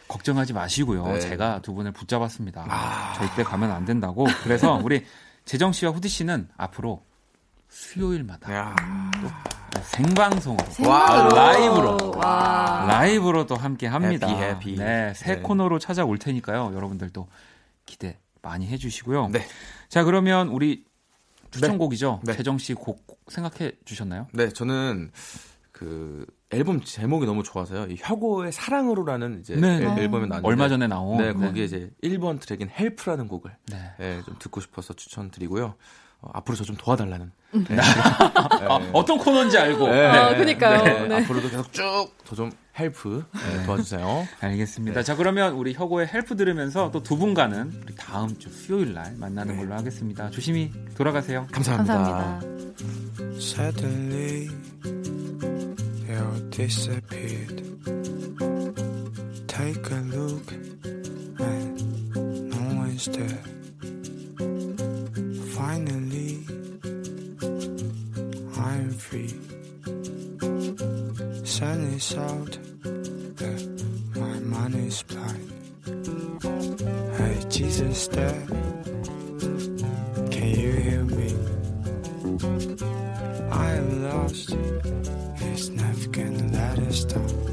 걱정하지 0.07 0.53
마시고요. 0.53 1.05
네. 1.05 1.19
제가 1.19 1.61
두 1.61 1.73
분을 1.73 1.91
붙잡았습니다. 1.91 2.65
아. 2.67 3.13
절대 3.15 3.43
가면 3.43 3.71
안 3.71 3.85
된다고. 3.85 4.25
그래서 4.43 4.79
우리 4.83 5.05
재정 5.45 5.71
씨와 5.71 5.91
후디 5.91 6.09
씨는 6.09 6.49
앞으로 6.57 7.03
수요일마다 7.69 8.75
또 9.21 9.79
생방송으로, 9.83 10.65
생방으로. 10.71 11.35
라이브로 11.35 12.11
와. 12.17 12.85
라이브로 12.87 13.45
또 13.45 13.55
함께 13.55 13.87
합니다. 13.87 14.27
happy, 14.27 14.71
happy. 14.71 14.75
네, 14.77 15.13
새 15.15 15.35
네. 15.35 15.41
코너로 15.41 15.77
찾아올 15.79 16.17
테니까요. 16.17 16.71
여러분들도 16.73 17.27
기대 17.85 18.17
많이 18.41 18.67
해주시고요. 18.67 19.29
네. 19.29 19.45
자 19.87 20.03
그러면 20.03 20.47
우리 20.49 20.83
추천곡이죠. 21.51 22.21
네. 22.23 22.33
재정 22.33 22.57
씨 22.57 22.73
곡 22.73 23.05
생각해 23.27 23.73
주셨나요? 23.85 24.27
네, 24.33 24.49
저는 24.49 25.11
그 25.71 26.25
앨범 26.49 26.81
제목이 26.81 27.25
너무 27.27 27.43
좋아서요. 27.43 27.85
이 27.85 27.95
혁오의 27.99 28.51
사랑으로라는 28.51 29.39
이제 29.41 29.55
네. 29.55 29.75
앨범이 29.75 30.27
나왔는데 30.27 30.47
얼마 30.47 30.67
전에 30.67 30.87
나온 30.87 31.17
네, 31.19 31.33
거기에 31.33 31.51
네. 31.53 31.63
이제 31.65 31.91
1번 32.03 32.39
트랙인 32.39 32.69
Help라는 32.69 33.27
곡을 33.27 33.55
네. 33.67 33.93
네, 33.99 34.21
좀 34.25 34.35
듣고 34.39 34.59
싶어서 34.61 34.93
추천드리고요. 34.93 35.75
어, 36.21 36.29
앞으로 36.33 36.55
저 36.57 36.63
좀 36.65 36.75
도와달라는. 36.77 37.31
네. 37.51 37.63
네. 37.69 37.75
네. 37.75 38.89
어떤 38.93 39.17
코너인지 39.17 39.57
알고. 39.57 39.87
네. 39.87 40.05
아, 40.07 40.35
그니까요. 40.35 41.07
네. 41.07 41.15
앞으로도 41.23 41.49
계속 41.49 41.71
쭉 41.73 42.05
더 42.05 42.28
좀 42.28 42.51
help 42.77 43.23
도와주세요. 43.65 44.27
알겠습니다. 44.41 45.01
자, 45.03 45.15
그러면 45.15 45.53
우리 45.53 45.73
혁오의 45.73 46.07
Help 46.13 46.35
들으면서 46.35 46.91
또 46.91 47.01
두 47.01 47.17
분과는 47.17 47.81
우리 47.85 47.95
다음 47.95 48.37
주 48.37 48.49
수요일 48.51 48.93
날 48.93 49.15
만나는 49.17 49.57
걸로 49.57 49.73
하겠습니다. 49.75 50.29
조심히 50.29 50.71
돌아가세요. 50.95 51.47
감사합니다. 51.51 51.93
감사합니다. 51.95 52.59
Suddenly, 53.39 54.49
you 56.07 56.49
disappeared. 56.51 57.63
Take 59.47 59.91
a 59.91 59.99
look, 60.13 60.53
and 61.39 61.81
no 62.53 62.79
one's 62.79 63.05
there. 63.11 63.43
Finally, 65.55 66.08
Sun 71.49 71.81
is 71.95 72.15
out, 72.15 72.59
but 72.83 73.61
my 74.15 74.39
mind 74.39 74.75
is 74.75 75.01
blind. 75.01 75.51
Hey, 77.17 77.43
Jesus, 77.49 78.07
there. 78.07 78.45
Can 80.29 80.49
you 80.61 80.71
hear 80.73 81.03
me? 81.05 81.35
I 83.49 83.71
am 83.71 84.03
lost. 84.03 84.51
It's 85.41 85.69
never 85.69 86.07
gonna 86.09 86.47
let 86.53 86.79
us 86.87 87.03
down. 87.05 87.48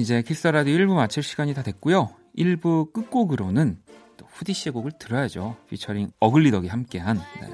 이제 0.00 0.22
키스라디오 0.22 0.74
1부 0.76 0.94
마칠 0.94 1.22
시간이 1.22 1.54
다 1.54 1.62
됐고요. 1.62 2.10
1부 2.36 2.92
끝곡으로는 2.92 3.78
또 4.16 4.26
후디 4.30 4.52
씨의 4.52 4.72
곡을 4.72 4.92
들어야죠. 4.98 5.56
피처링 5.68 6.10
어글리덕이 6.20 6.68
함께한 6.68 7.20
네. 7.40 7.48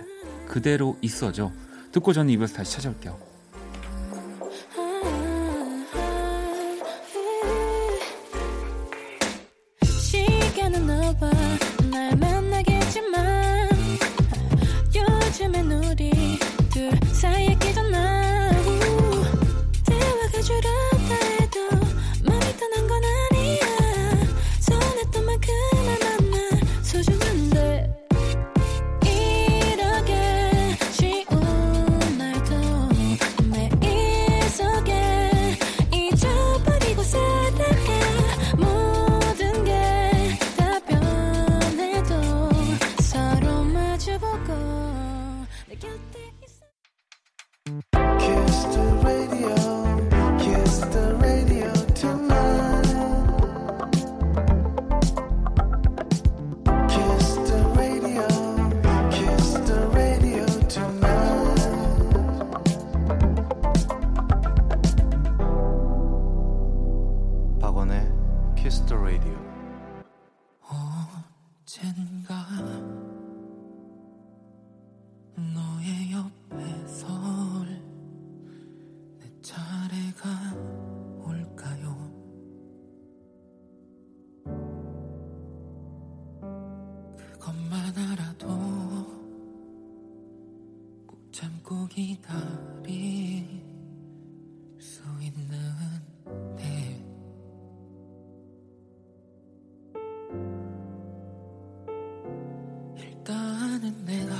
그대로 0.47 0.97
있어죠. 1.03 1.53
듣고 1.93 2.13
저는 2.13 2.31
이부에서 2.31 2.57
다시 2.57 2.73
찾아올게요. 2.75 3.36
참고 91.37 91.87
기다릴 91.89 93.47
수 94.81 95.03
있는데 95.21 96.65
일단은 102.97 104.05
내가 104.07 104.35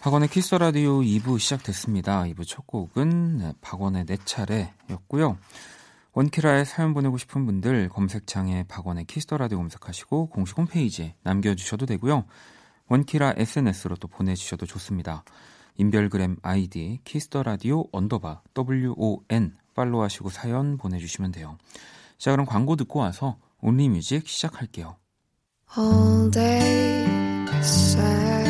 박원의 0.00 0.30
키스 0.30 0.56
라디오 0.56 0.98
2부 0.98 1.38
시작됐습니다. 1.38 2.24
2부 2.24 2.44
첫 2.44 2.66
곡은 2.66 3.52
박원의 3.60 4.06
내 4.06 4.16
차례였고요. 4.16 5.38
원키라에 6.12 6.64
사연 6.64 6.92
보내고 6.92 7.18
싶은 7.18 7.46
분들 7.46 7.88
검색창에 7.88 8.64
박원의 8.64 9.04
키스 9.04 9.32
라디오 9.32 9.58
검색하시고 9.58 10.30
공식 10.30 10.58
홈페이지에 10.58 11.14
남겨주셔도 11.22 11.86
되고요. 11.86 12.24
원키라 12.88 13.34
SNS로 13.36 13.96
또 13.96 14.08
보내주셔도 14.08 14.66
좋습니다. 14.66 15.24
인별그램 15.76 16.36
아이디 16.42 17.00
Kiss 17.04 17.26
the 17.26 17.42
Radio 17.42 17.84
underbar 17.92 18.42
WON 18.56 19.56
팔로우하시고 19.74 20.30
사연 20.30 20.76
보내주시면 20.76 21.32
돼요. 21.32 21.56
자 22.18 22.32
그럼 22.32 22.44
광고 22.44 22.76
듣고 22.76 22.98
와서 22.98 23.38
Only 23.60 23.90
Music 23.90 24.28
시작할게요. 24.28 24.96
All 25.78 26.30
day 26.30 27.06
박 27.46 28.49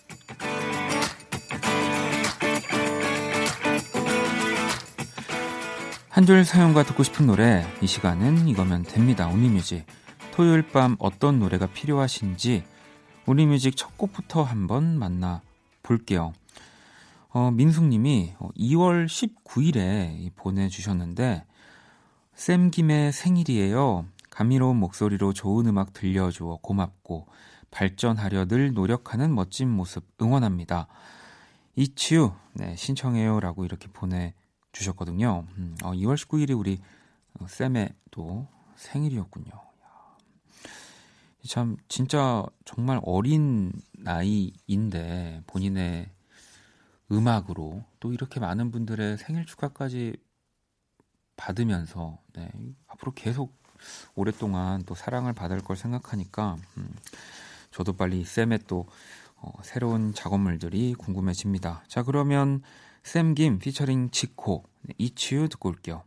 한 6.11 6.25
줄 6.25 6.43
사연과 6.43 6.83
듣고 6.83 7.03
싶은 7.03 7.25
노래 7.25 7.65
이 7.81 7.87
시간은 7.87 8.49
이거면 8.49 8.83
됩니다. 8.83 9.29
오니뮤직 9.29 9.85
토요일 10.33 10.61
밤 10.61 10.97
어떤 10.99 11.39
노래가 11.39 11.67
필요하신지 11.67 12.65
오니뮤직 13.25 13.77
첫 13.77 13.97
곡부터 13.97 14.43
한번 14.43 14.99
만나 14.99 15.41
볼게요. 15.83 16.33
어, 17.29 17.49
민숙님이 17.51 18.33
2월 18.57 19.05
19일에 19.05 20.31
보내주셨는데 20.35 21.45
쌤 22.35 22.71
김의 22.71 23.13
생일이에요. 23.13 24.05
감미로운 24.29 24.75
목소리로 24.75 25.31
좋은 25.31 25.65
음악 25.67 25.93
들려주어 25.93 26.57
고맙고 26.61 27.27
발전하려 27.71 28.47
늘 28.47 28.73
노력하는 28.73 29.33
멋진 29.33 29.69
모습 29.69 30.03
응원합니다. 30.21 30.87
이치유 31.77 32.33
네, 32.55 32.75
신청해요라고 32.75 33.63
이렇게 33.63 33.87
보내 33.87 34.33
주셨거든요. 34.71 35.45
음, 35.57 35.75
어, 35.83 35.91
2월 35.91 36.15
19일이 36.15 36.57
우리 36.57 36.79
어, 37.39 37.47
쌤의 37.47 37.93
또 38.11 38.47
생일이었군요. 38.75 39.51
참 41.47 41.75
진짜 41.87 42.45
정말 42.65 42.99
어린 43.03 43.71
나이인데 43.93 45.41
본인의 45.47 46.09
음악으로 47.11 47.83
또 47.99 48.13
이렇게 48.13 48.39
많은 48.39 48.71
분들의 48.71 49.17
생일 49.17 49.45
축하까지 49.45 50.15
받으면서 51.35 52.19
네, 52.33 52.51
앞으로 52.87 53.13
계속 53.13 53.59
오랫동안 54.13 54.83
또 54.83 54.93
사랑을 54.93 55.33
받을 55.33 55.59
걸 55.61 55.75
생각하니까 55.75 56.57
음, 56.77 56.95
저도 57.71 57.93
빨리 57.93 58.23
쌤의 58.23 58.59
또 58.67 58.85
어, 59.37 59.51
새로운 59.63 60.13
작업물들이 60.13 60.93
궁금해집니다. 60.93 61.83
자 61.87 62.03
그러면 62.03 62.61
샘김 63.03 63.59
피처링 63.59 64.11
지코 64.11 64.63
이치유 64.97 65.49
듣고 65.49 65.69
올게요. 65.69 66.03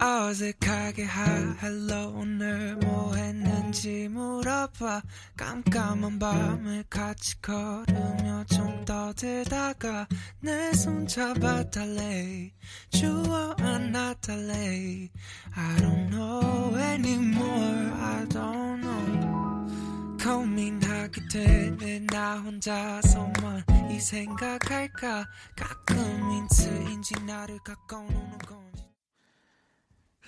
어색하게 0.00 1.06
hello 1.06 2.12
오늘 2.16 2.76
뭐 2.76 3.14
했는지 3.14 3.65
물어봐. 3.84 5.02
깜깜한 5.36 6.18
밤을 6.18 6.84
같이 6.88 7.40
걸으며 7.42 8.44
좀 8.46 8.84
떠들다가 8.84 10.06
내 10.40 10.70
손 10.72 11.06
잡아달래. 11.06 12.52
추워 12.90 13.54
안아달래. 13.58 15.08
I 15.54 15.76
don't 15.76 16.10
know 16.10 16.76
anymore. 16.78 17.92
I 18.00 18.24
don't 18.28 18.80
know. 18.80 20.16
고민하게 20.22 21.20
되네. 21.30 22.00
나 22.06 22.38
혼자서만 22.40 23.62
이 23.92 24.00
생각할까? 24.00 25.26
가끔 25.56 26.30
힌트인지 26.30 27.14
나를 27.26 27.58
가까워오는 27.64 28.38
건지. 28.38 28.84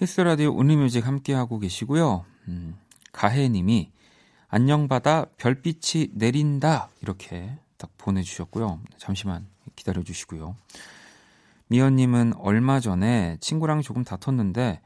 키스 0.01 0.21
라디오 0.21 0.55
Only 0.55 0.78
Music 0.78 1.07
함께하고 1.07 1.59
계시고요. 1.59 2.25
음, 2.47 2.77
가혜님이 3.19 3.91
안녕바다 4.47 5.25
별빛이 5.39 6.11
내린다 6.15 6.89
이렇게 7.03 7.59
딱 7.77 7.91
보내주셨고요. 7.99 8.79
잠시만 8.97 9.45
기다려 9.75 10.05
주시고요. 10.05 10.55
미연님은 11.67 12.35
얼마 12.37 12.79
전에 12.79 13.37
친구랑 13.41 13.83
조금 13.83 14.05
다퉜는데 14.05 14.81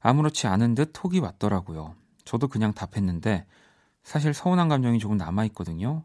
아무렇지 0.00 0.46
않은 0.46 0.74
듯 0.74 0.90
톡이 0.92 1.20
왔더라고요. 1.20 1.94
저도 2.26 2.48
그냥 2.48 2.74
답했는데 2.74 3.46
사실 4.02 4.34
서운한 4.34 4.68
감정이 4.68 4.98
조금 4.98 5.16
남아있거든요. 5.16 6.04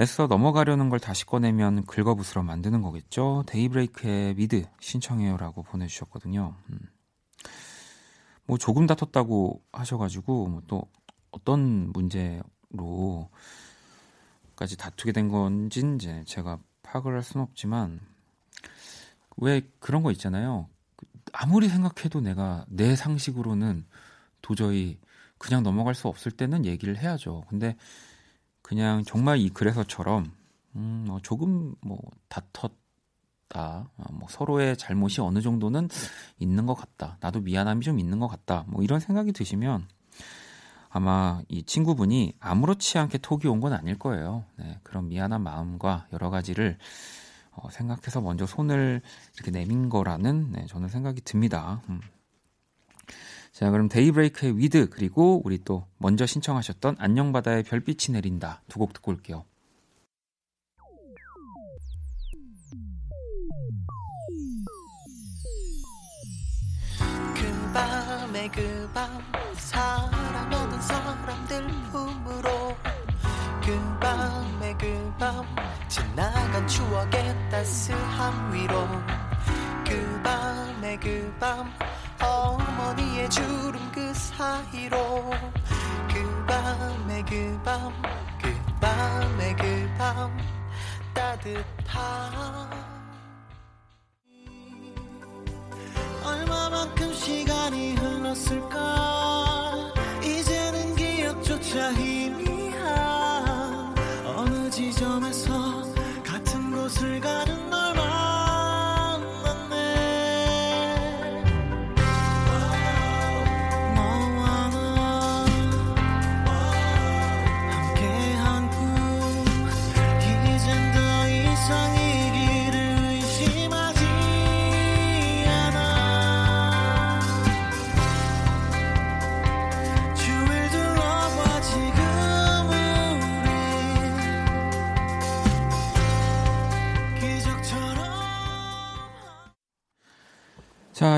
애써 0.00 0.26
넘어가려는 0.26 0.88
걸 0.88 0.98
다시 0.98 1.24
꺼내면 1.24 1.86
긁어부스러 1.86 2.42
만드는 2.42 2.82
거겠죠. 2.82 3.44
데이브레이크의 3.46 4.34
미드 4.34 4.64
신청해요라고 4.80 5.62
보내주셨거든요. 5.62 6.56
음. 6.70 6.78
뭐 8.46 8.58
조금 8.58 8.86
다퉜다고 8.86 9.62
하셔가지고 9.72 10.46
뭐 10.48 10.62
또 10.66 10.86
어떤 11.32 11.90
문제로까지 11.92 12.46
다투게 14.78 15.12
된 15.12 15.28
건지 15.28 15.82
이제 15.96 16.22
제가 16.26 16.58
파악을 16.82 17.14
할 17.14 17.22
수는 17.22 17.44
없지만 17.44 18.00
왜 19.38 19.62
그런 19.80 20.02
거 20.02 20.12
있잖아요. 20.12 20.68
아무리 21.32 21.68
생각해도 21.68 22.20
내가 22.20 22.64
내 22.68 22.94
상식으로는 22.94 23.86
도저히 24.42 24.98
그냥 25.38 25.62
넘어갈 25.62 25.94
수 25.94 26.08
없을 26.08 26.30
때는 26.30 26.66
얘기를 26.66 26.96
해야죠. 26.98 27.44
근데 27.48 27.76
그냥 28.60 29.02
정말 29.04 29.38
이 29.38 29.48
글에서처럼 29.48 30.30
음, 30.76 31.04
뭐 31.06 31.20
조금 31.20 31.74
뭐 31.80 31.98
다퉜 32.28 32.70
같다. 33.52 33.90
어, 33.96 34.04
뭐 34.12 34.26
서로의 34.30 34.76
잘못이 34.76 35.20
어느 35.20 35.40
정도는 35.40 35.88
있는 36.38 36.66
것 36.66 36.74
같다. 36.74 37.18
나도 37.20 37.40
미안함이 37.40 37.84
좀 37.84 37.98
있는 37.98 38.18
것 38.18 38.26
같다. 38.28 38.64
뭐 38.66 38.82
이런 38.82 38.98
생각이 38.98 39.32
드시면 39.32 39.86
아마 40.88 41.40
이 41.48 41.62
친구분이 41.62 42.34
아무렇지 42.40 42.98
않게 42.98 43.18
톡이 43.18 43.48
온 43.48 43.60
건 43.60 43.72
아닐 43.72 43.98
거예요. 43.98 44.44
네, 44.56 44.78
그런 44.82 45.08
미안한 45.08 45.42
마음과 45.42 46.08
여러 46.12 46.30
가지를 46.30 46.78
어, 47.52 47.70
생각해서 47.70 48.20
먼저 48.20 48.46
손을 48.46 49.02
이렇게 49.34 49.50
내민 49.50 49.88
거라는 49.88 50.52
네, 50.52 50.66
저는 50.66 50.88
생각이 50.88 51.20
듭니다. 51.20 51.82
음. 51.88 52.00
자, 53.52 53.70
그럼 53.70 53.88
Daybreak의 53.88 54.56
With 54.56 54.88
그리고 54.88 55.42
우리 55.44 55.62
또 55.62 55.86
먼저 55.98 56.24
신청하셨던 56.26 56.96
안녕바다의 56.98 57.64
별빛이 57.64 58.14
내린다 58.14 58.62
두 58.68 58.78
곡 58.78 58.94
듣고 58.94 59.12
올게요. 59.12 59.44
그 68.50 68.90
밤 68.92 69.08
사랑하던 69.56 70.80
사람들 70.80 71.66
품으로. 71.90 72.76
그 73.64 73.98
밤에 74.00 74.74
그 74.74 75.14
밤 75.18 75.44
지나간 75.88 76.66
추억의 76.66 77.50
따스함 77.50 78.52
위로. 78.52 78.86
그 79.86 80.20
밤에 80.22 80.96
그 80.98 81.32
밤 81.38 81.72
어머니의 82.20 83.28
주름 83.30 83.90
그 83.92 84.12
사이로. 84.14 85.30
그 86.08 86.44
밤에 86.46 87.22
그 87.24 87.60
밤 87.64 87.92
그 88.40 88.54
밤에 88.80 89.54
그 89.56 89.90
밤 89.98 90.36
따뜻한 91.14 93.01
얼마만큼 96.42 97.12
시간이 97.14 97.94
흘렀을까? 97.94 99.51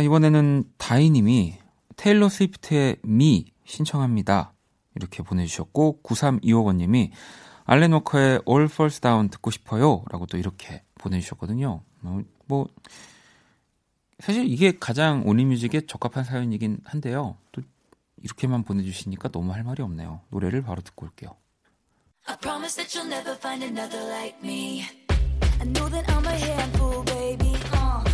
이번에는 0.05 0.65
다이님이 0.77 1.59
테일러 1.97 2.29
스위프트의 2.29 2.97
미 3.03 3.47
신청합니다. 3.65 4.53
이렇게 4.95 5.23
보내주셨고, 5.23 6.01
9325번님이 6.03 7.11
알렌 7.65 7.93
워커의 7.93 8.43
All 8.49 8.65
Falls 8.65 9.01
Down 9.01 9.31
듣고 9.31 9.51
싶어요. 9.51 10.05
라고 10.11 10.27
또 10.27 10.37
이렇게 10.37 10.83
보내주셨거든요. 10.97 11.83
어, 12.03 12.21
뭐, 12.47 12.69
사실 14.21 14.47
이게 14.47 14.73
가장 14.79 15.23
온리뮤직에 15.27 15.87
적합한 15.87 16.25
사연이긴 16.25 16.79
한데요. 16.85 17.37
또 17.53 17.63
이렇게만 18.23 18.65
보내주시니까 18.65 19.31
너무 19.31 19.53
할 19.53 19.65
말이 19.65 19.83
없네요. 19.83 20.21
노래를 20.31 20.63
바로 20.63 20.83
듣고 20.83 21.07
올게요. 21.07 21.37
I 22.27 22.37
promise 22.39 22.77
that 22.77 22.97
you'll 22.97 23.09
never 23.09 23.37
find 23.37 23.65
another 23.65 24.01
like 24.09 24.39
me. 24.43 24.85
I 25.61 25.67
know 25.67 25.91
that 25.91 26.11
I'm 26.11 26.25
a 26.27 26.37
handful, 26.37 27.05
baby. 27.05 27.55
Uh, 27.73 28.14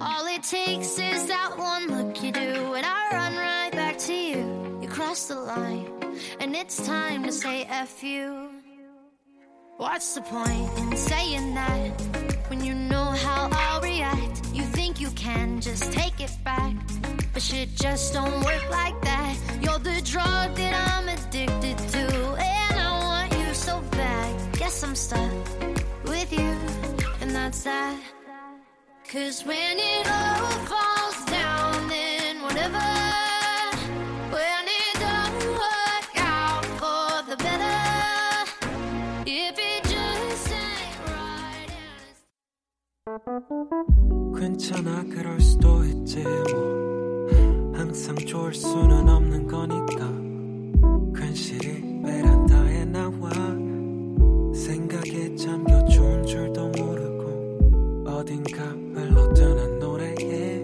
All 0.00 0.26
it 0.26 0.42
takes 0.42 0.98
is 0.98 1.26
that 1.26 1.56
one 1.56 1.86
look 1.86 2.22
you 2.24 2.32
do, 2.32 2.74
and 2.74 2.84
I 2.84 3.08
run 3.12 3.36
right 3.36 3.70
back 3.70 3.96
to 3.98 4.12
you. 4.12 4.78
You 4.82 4.88
cross 4.88 5.28
the 5.28 5.36
line, 5.36 5.86
and 6.40 6.56
it's 6.56 6.84
time 6.84 7.22
to 7.22 7.30
say 7.30 7.62
F 7.64 8.02
you. 8.02 8.50
What's 9.76 10.14
the 10.16 10.22
point 10.22 10.76
in 10.78 10.96
saying 10.96 11.54
that 11.54 12.00
when 12.48 12.64
you 12.64 12.74
know 12.74 13.04
how 13.04 13.48
I'll 13.52 13.80
react? 13.80 14.44
You 14.52 14.62
think 14.62 15.00
you 15.00 15.10
can 15.10 15.60
just 15.60 15.92
take 15.92 16.20
it 16.20 16.36
back, 16.42 16.74
but 17.32 17.40
shit 17.40 17.68
just 17.76 18.14
don't 18.14 18.44
work 18.44 18.68
like 18.70 19.00
that. 19.02 19.36
You're 19.60 19.78
the 19.78 20.00
drug 20.02 20.56
that 20.56 20.74
I'm 20.90 21.08
addicted 21.08 21.78
to, 21.78 22.06
and 22.40 22.80
I 22.80 22.90
want 23.04 23.32
you 23.38 23.54
so 23.54 23.80
bad. 23.92 24.58
Guess 24.58 24.82
I'm 24.82 24.96
stuck 24.96 25.30
with 26.04 26.32
you, 26.32 26.56
and 27.20 27.30
that's 27.30 27.62
that. 27.62 28.17
Cause 29.10 29.42
when 29.46 29.78
it 29.78 30.06
all 30.06 30.66
falls 30.66 31.24
down, 31.24 31.88
then 31.88 32.42
whatever. 32.42 32.78
When 34.36 34.64
it 34.68 34.94
don't 35.00 35.48
work 35.54 36.12
out 36.16 36.64
for 36.76 37.22
the 37.30 37.36
better, 37.42 38.44
if 39.24 39.58
it 39.58 39.84
just 39.84 40.52
ain't 40.52 40.98
right. 41.08 41.70
and 44.42 44.56
it's 44.56 44.68
괜찮아 44.68 45.04
그럴 45.04 45.40
수도 45.40 45.84
있지 45.84 46.22
뭐 46.52 47.28
항상 47.74 48.14
좋을 48.14 48.52
수는 48.52 49.08
없는 49.08 49.46
거니까 49.46 50.06
괜시리 51.18 52.02
베란다에 52.02 52.84
나와 52.84 53.30
생각에 54.54 55.34
잠겨 55.34 55.82
좋은 55.86 56.26
줄도 56.26 56.68
모르고 56.68 57.07
어딘가 58.18 58.64
흘러드는 58.64 59.78
노래에 59.78 60.58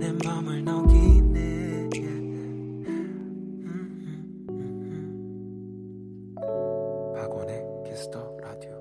내 0.00 0.12
맘을 0.24 0.64
녹이네. 0.64 1.88
박원의 7.14 7.62
Kiss 7.86 8.15
the 8.15 8.36
Radio 8.42 8.72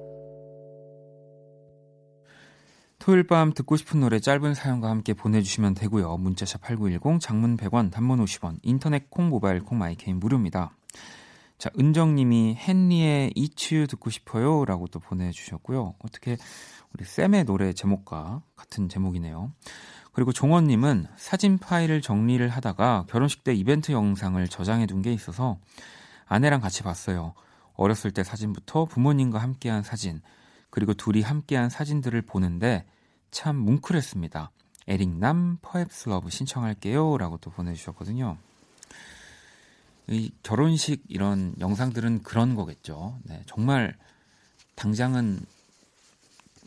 토요일 2.97 3.27
밤 3.27 3.53
듣고 3.53 3.77
싶은 3.77 3.99
노래 3.99 4.19
짧은 4.19 4.55
사연과 4.55 4.89
함께 4.89 5.13
보내주시면 5.13 5.75
되고요. 5.75 6.17
문자샵 6.17 6.61
8910, 6.61 7.19
장문 7.21 7.55
100원, 7.55 7.91
단문 7.91 8.17
50원, 8.25 8.57
인터넷 8.63 9.11
콩, 9.11 9.29
모바일 9.29 9.59
콩, 9.59 9.77
My 9.77 9.89
K는 9.89 10.19
무료입니다. 10.19 10.71
자, 11.59 11.69
은정님이 11.77 12.57
헨리의 12.57 13.33
It's 13.35 13.64
You 13.64 13.85
듣고 13.87 14.09
싶어요 14.09 14.63
라고 14.63 14.87
또 14.87 14.99
보내주셨고요. 14.99 15.95
어떻게 15.99 16.37
우리 16.93 17.05
샘의 17.05 17.45
노래 17.45 17.73
제목과 17.73 18.41
같은 18.55 18.89
제목이네요. 18.89 19.51
그리고 20.11 20.33
종원님은 20.33 21.07
사진 21.17 21.57
파일을 21.57 22.01
정리를 22.01 22.47
하다가 22.49 23.05
결혼식 23.09 23.43
때 23.43 23.53
이벤트 23.53 23.91
영상을 23.91 24.45
저장해 24.47 24.85
둔 24.85 25.01
게 25.01 25.13
있어서 25.13 25.59
아내랑 26.25 26.61
같이 26.61 26.83
봤어요. 26.83 27.33
어렸을 27.75 28.11
때 28.11 28.23
사진부터 28.23 28.85
부모님과 28.85 29.39
함께한 29.39 29.83
사진, 29.83 30.21
그리고 30.69 30.93
둘이 30.93 31.21
함께한 31.21 31.69
사진들을 31.69 32.21
보는데 32.23 32.85
참 33.31 33.55
뭉클했습니다. 33.55 34.51
에릭남 34.87 35.59
Perhaps 35.61 36.09
Love 36.09 36.29
신청할게요 36.29 37.17
라고 37.17 37.37
또 37.37 37.51
보내주셨거든요. 37.51 38.37
이 40.07 40.31
결혼식 40.41 41.03
이런 41.07 41.53
영상들은 41.59 42.23
그런 42.23 42.55
거겠죠. 42.55 43.19
네, 43.23 43.43
정말 43.45 43.95
당장은 44.75 45.39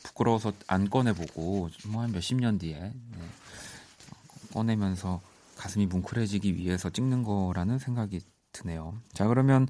부끄러워서 0.03 0.53
안 0.67 0.89
꺼내보고 0.91 1.69
뭐 1.89 2.03
한 2.03 2.13
몇십 2.13 2.39
년 2.41 2.59
뒤에 2.59 2.79
네, 2.79 2.93
꺼내면서 4.53 5.21
가슴이 5.57 5.87
뭉클해지기 5.87 6.57
위해서 6.57 6.91
찍는 6.91 7.23
거라는 7.23 7.79
생각이 7.79 8.21
드네요. 8.53 8.95
자 9.15 9.27
그러면 9.27 9.67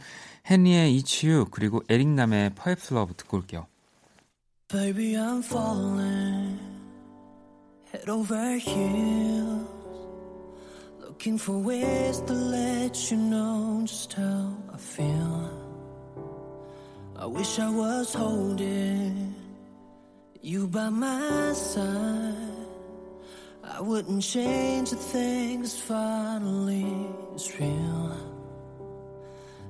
헨리의 0.51 0.99
It's 0.99 1.24
You 1.28 1.47
그리고 1.51 1.83
에릭남의 1.89 2.55
Perhaps 2.55 2.94
Love 2.94 3.14
듣고 3.14 3.37
올게요. 3.39 3.66
Baby, 4.68 5.14
I'm 5.14 5.43
falling 5.43 6.59
head 7.93 8.09
over 8.11 8.57
heels, 8.57 9.68
looking 10.99 11.39
for 11.39 11.62
ways 11.62 12.24
to 12.24 12.33
let 12.33 13.12
you 13.12 13.20
know 13.20 13.85
just 13.85 14.14
how 14.18 14.57
I 14.72 14.78
feel. 14.78 15.51
I 17.18 17.26
wish 17.26 17.61
I 17.61 17.68
was 17.68 18.14
holding 18.16 19.35
you 20.43 20.66
by 20.66 20.88
my 20.88 21.53
side. 21.53 22.34
I 23.62 23.80
wouldn't 23.80 24.22
change 24.22 24.90
a 24.90 24.97
thing, 24.97 25.64
finally 25.64 27.07
it's 27.32 27.59
real. 27.61 28.16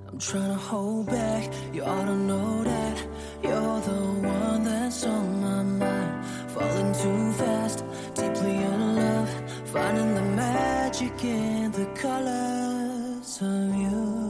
I'm 0.08 0.18
trying 0.18 0.48
to 0.48 0.62
hold 0.70 1.06
back. 1.06 1.52
You 1.74 1.84
ought 1.84 2.06
to 2.06 2.16
know 2.16 2.64
that 2.64 3.06
you're 3.42 3.80
the 3.80 4.00
one 4.26 4.64
that's 4.64 5.04
on 5.04 5.40
my 5.42 5.62
mind. 5.62 6.26
Falling 6.50 6.92
too 6.94 7.32
fast, 7.32 7.84
deeply 8.14 8.56
in 8.56 8.96
love, 8.96 9.30
finding 9.66 10.14
the 10.14 10.22
magic 10.22 11.24
in 11.24 11.70
the 11.72 11.86
colors 11.94 13.40
of 13.42 13.76
you. 13.76 14.22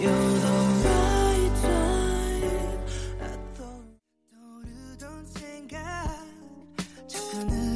You're 0.00 0.29
자꾸 7.30 7.46
늘 7.46 7.69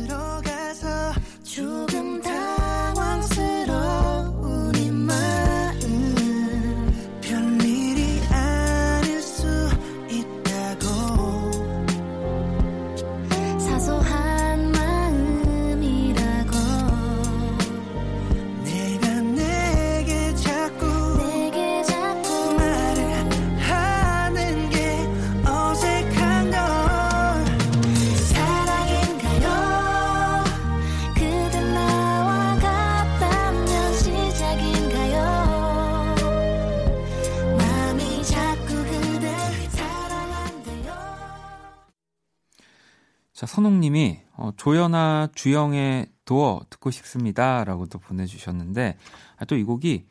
선홍님이 43.54 44.20
어, 44.32 44.50
조연아 44.56 45.28
주영의 45.34 46.08
도어 46.24 46.66
듣고 46.70 46.90
싶습니다라고 46.90 47.86
또 47.86 48.00
보내주셨는데 48.00 48.98
아, 49.36 49.44
또 49.44 49.56
이 49.56 49.62
곡이 49.62 50.06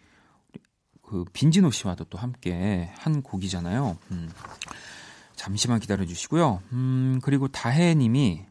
그 1.02 1.26
빈지노 1.34 1.72
씨와도 1.72 2.06
또 2.06 2.18
함께 2.18 2.90
한 2.96 3.22
곡이잖아요. 3.22 3.98
음, 4.12 4.32
잠시만 5.36 5.82
기다려 5.82 6.06
주시고요. 6.06 6.62
음, 6.72 7.20
그리고 7.22 7.50
다혜님이 7.50 8.46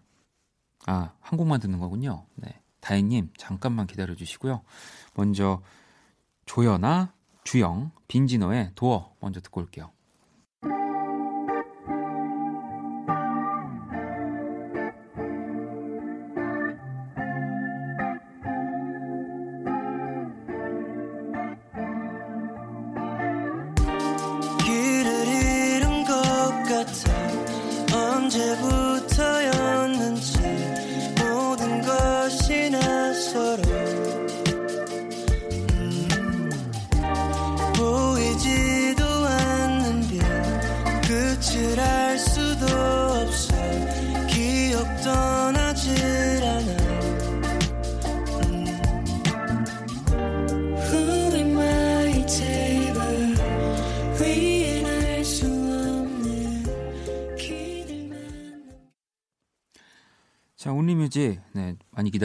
아, 0.86 1.12
한 1.20 1.38
곡만 1.38 1.60
듣는 1.60 1.78
거군요. 1.78 2.26
네. 2.34 2.60
다혜님, 2.80 3.30
잠깐만 3.38 3.86
기다려 3.86 4.14
주시고요. 4.14 4.62
먼저, 5.14 5.62
조연아, 6.46 7.14
주영, 7.44 7.92
빈지노의 8.08 8.72
도어 8.74 9.14
먼저 9.20 9.40
듣고 9.40 9.60
올게요. 9.60 9.90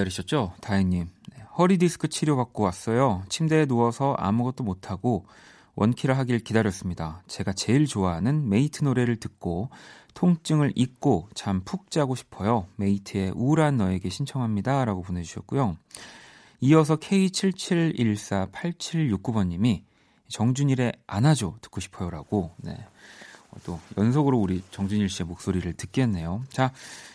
기다리셨죠? 0.07 0.53
다혜님. 0.61 1.09
네, 1.35 1.43
허리 1.57 1.77
디스크 1.77 2.07
치료받고 2.07 2.63
왔어요. 2.63 3.23
침대에 3.29 3.65
누워서 3.65 4.13
아무것도 4.17 4.63
못하고 4.63 5.25
원키라 5.75 6.17
하길 6.17 6.39
기다렸습니다. 6.39 7.21
제가 7.27 7.51
제일 7.53 7.85
좋아하는 7.85 8.49
Mate 8.49 8.83
노래를 8.83 9.17
듣고 9.17 9.69
통증을 10.13 10.71
잊고 10.75 11.29
잠 11.35 11.61
푹 11.63 11.91
자고 11.91 12.15
싶어요. 12.15 12.65
Mate의 12.77 13.33
우울한 13.35 13.77
너에게 13.77 14.09
신청합니다. 14.09 14.83
라고 14.85 15.03
보내주셨고요. 15.03 15.77
이어서 16.61 16.95
K77148769번님이 16.95 19.83
정준일의 20.29 20.93
안아줘 21.05 21.57
듣고 21.61 21.79
싶어요. 21.79 22.09
라고, 22.09 22.55
네. 22.57 22.75
또 23.65 23.79
연속으로 23.97 24.37
우리 24.39 24.63
정준일 24.71 25.09
씨의 25.09 25.27
목소리를 25.27 25.71
듣겠네요. 25.73 26.43
자, 26.49 26.71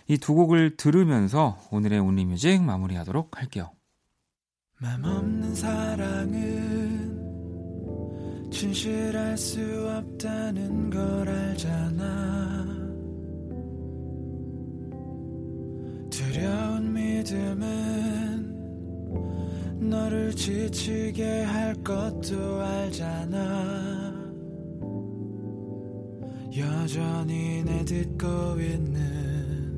이 0.09 0.16
두 0.18 0.34
곡을 0.34 0.76
들으면서 0.76 1.59
오늘의 1.70 1.99
온리 2.01 2.24
뮤직 2.24 2.62
마무리하도록 2.62 3.38
할게요. 3.38 3.70
맘 4.78 5.05
없는 5.05 5.55
사랑은 5.55 7.12
진실할 8.51 9.38
수 9.38 9.61
없다는 9.88 10.90
걸 10.90 11.28
알잖아. 11.28 12.66
두려운 16.11 16.93
믿음은 16.93 18.53
너를 19.88 20.34
지치게 20.34 21.45
할 21.45 21.74
것도 21.82 22.61
알잖아. 22.62 24.21
여전히 26.57 27.62
내 27.64 27.82
듣고 27.82 28.61
있는 28.61 29.72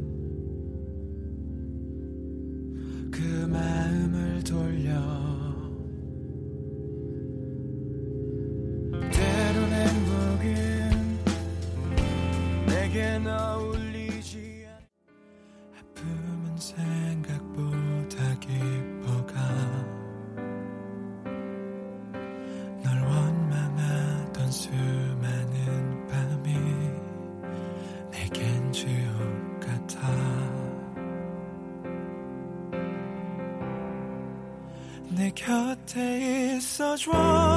그 3.12 3.22
마음을 3.48 4.42
돌려 4.42 5.33
곁에 36.96 37.53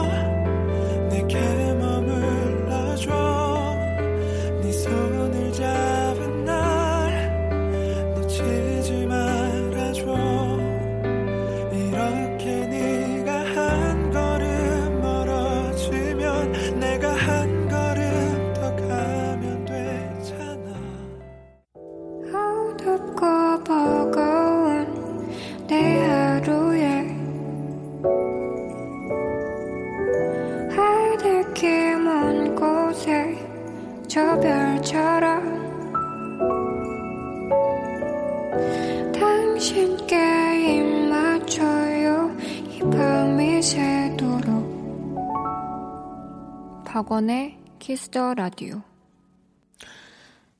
박원의 46.97 47.59
Kiss 47.77 48.09
the 48.09 48.33
Radio 48.33 48.81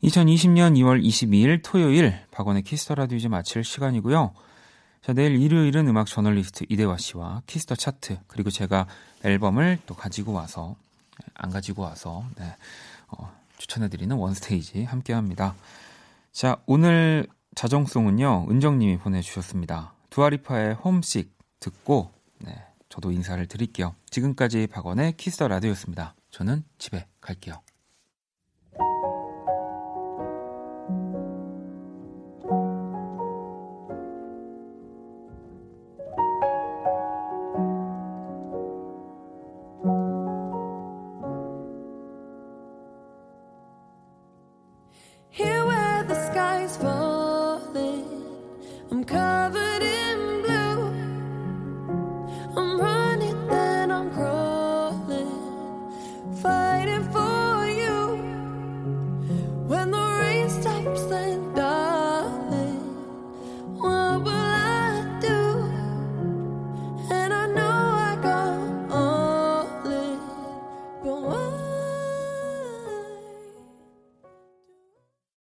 2020년 0.04 0.78
2월 0.78 1.04
22일 1.04 1.62
토요일 1.64 2.14
박원의 2.30 2.62
Kiss 2.62 2.80
the 2.80 2.94
Radio 2.94 3.18
이제 3.18 3.28
마칠 3.28 3.64
시간이고요. 3.64 4.36
자, 5.02 5.14
내일 5.14 5.42
일요일은 5.42 5.88
음악 5.88 6.06
저널리스트 6.06 6.68
이대화 6.70 6.98
씨와 6.98 7.42
Kiss 7.48 7.63
the 7.63 7.74
Chart 7.74 8.20
그리고 8.28 8.52
제가 8.52 8.86
앨범을 9.24 9.80
또 9.88 9.96
가지고 9.96 10.34
와서 10.34 10.76
안 11.34 11.50
가지고 11.50 11.82
와서 11.82 12.24
네, 12.38 12.56
어, 13.08 13.36
추천해드리는 13.58 14.16
One 14.16 14.41
Stage 14.41 14.84
함께 14.84 15.14
합니다. 15.14 15.56
자, 16.34 16.58
오늘 16.68 17.26
자정송은요, 17.56 18.46
은정님이 18.52 19.00
보내주셨습니다. 19.00 19.96
두아리파의 20.12 20.76
Homesick 20.76 21.36
듣고, 21.60 22.12
네, 22.38 22.64
저도 22.90 23.10
인사를 23.10 23.44
드릴게요. 23.48 23.96
지금까지 24.12 24.68
박원의 24.68 25.18
키스터 25.18 25.48
라디오였습니다. 25.48 26.14
저는 26.32 26.64
집에 26.78 27.08
갈게요. 27.22 27.62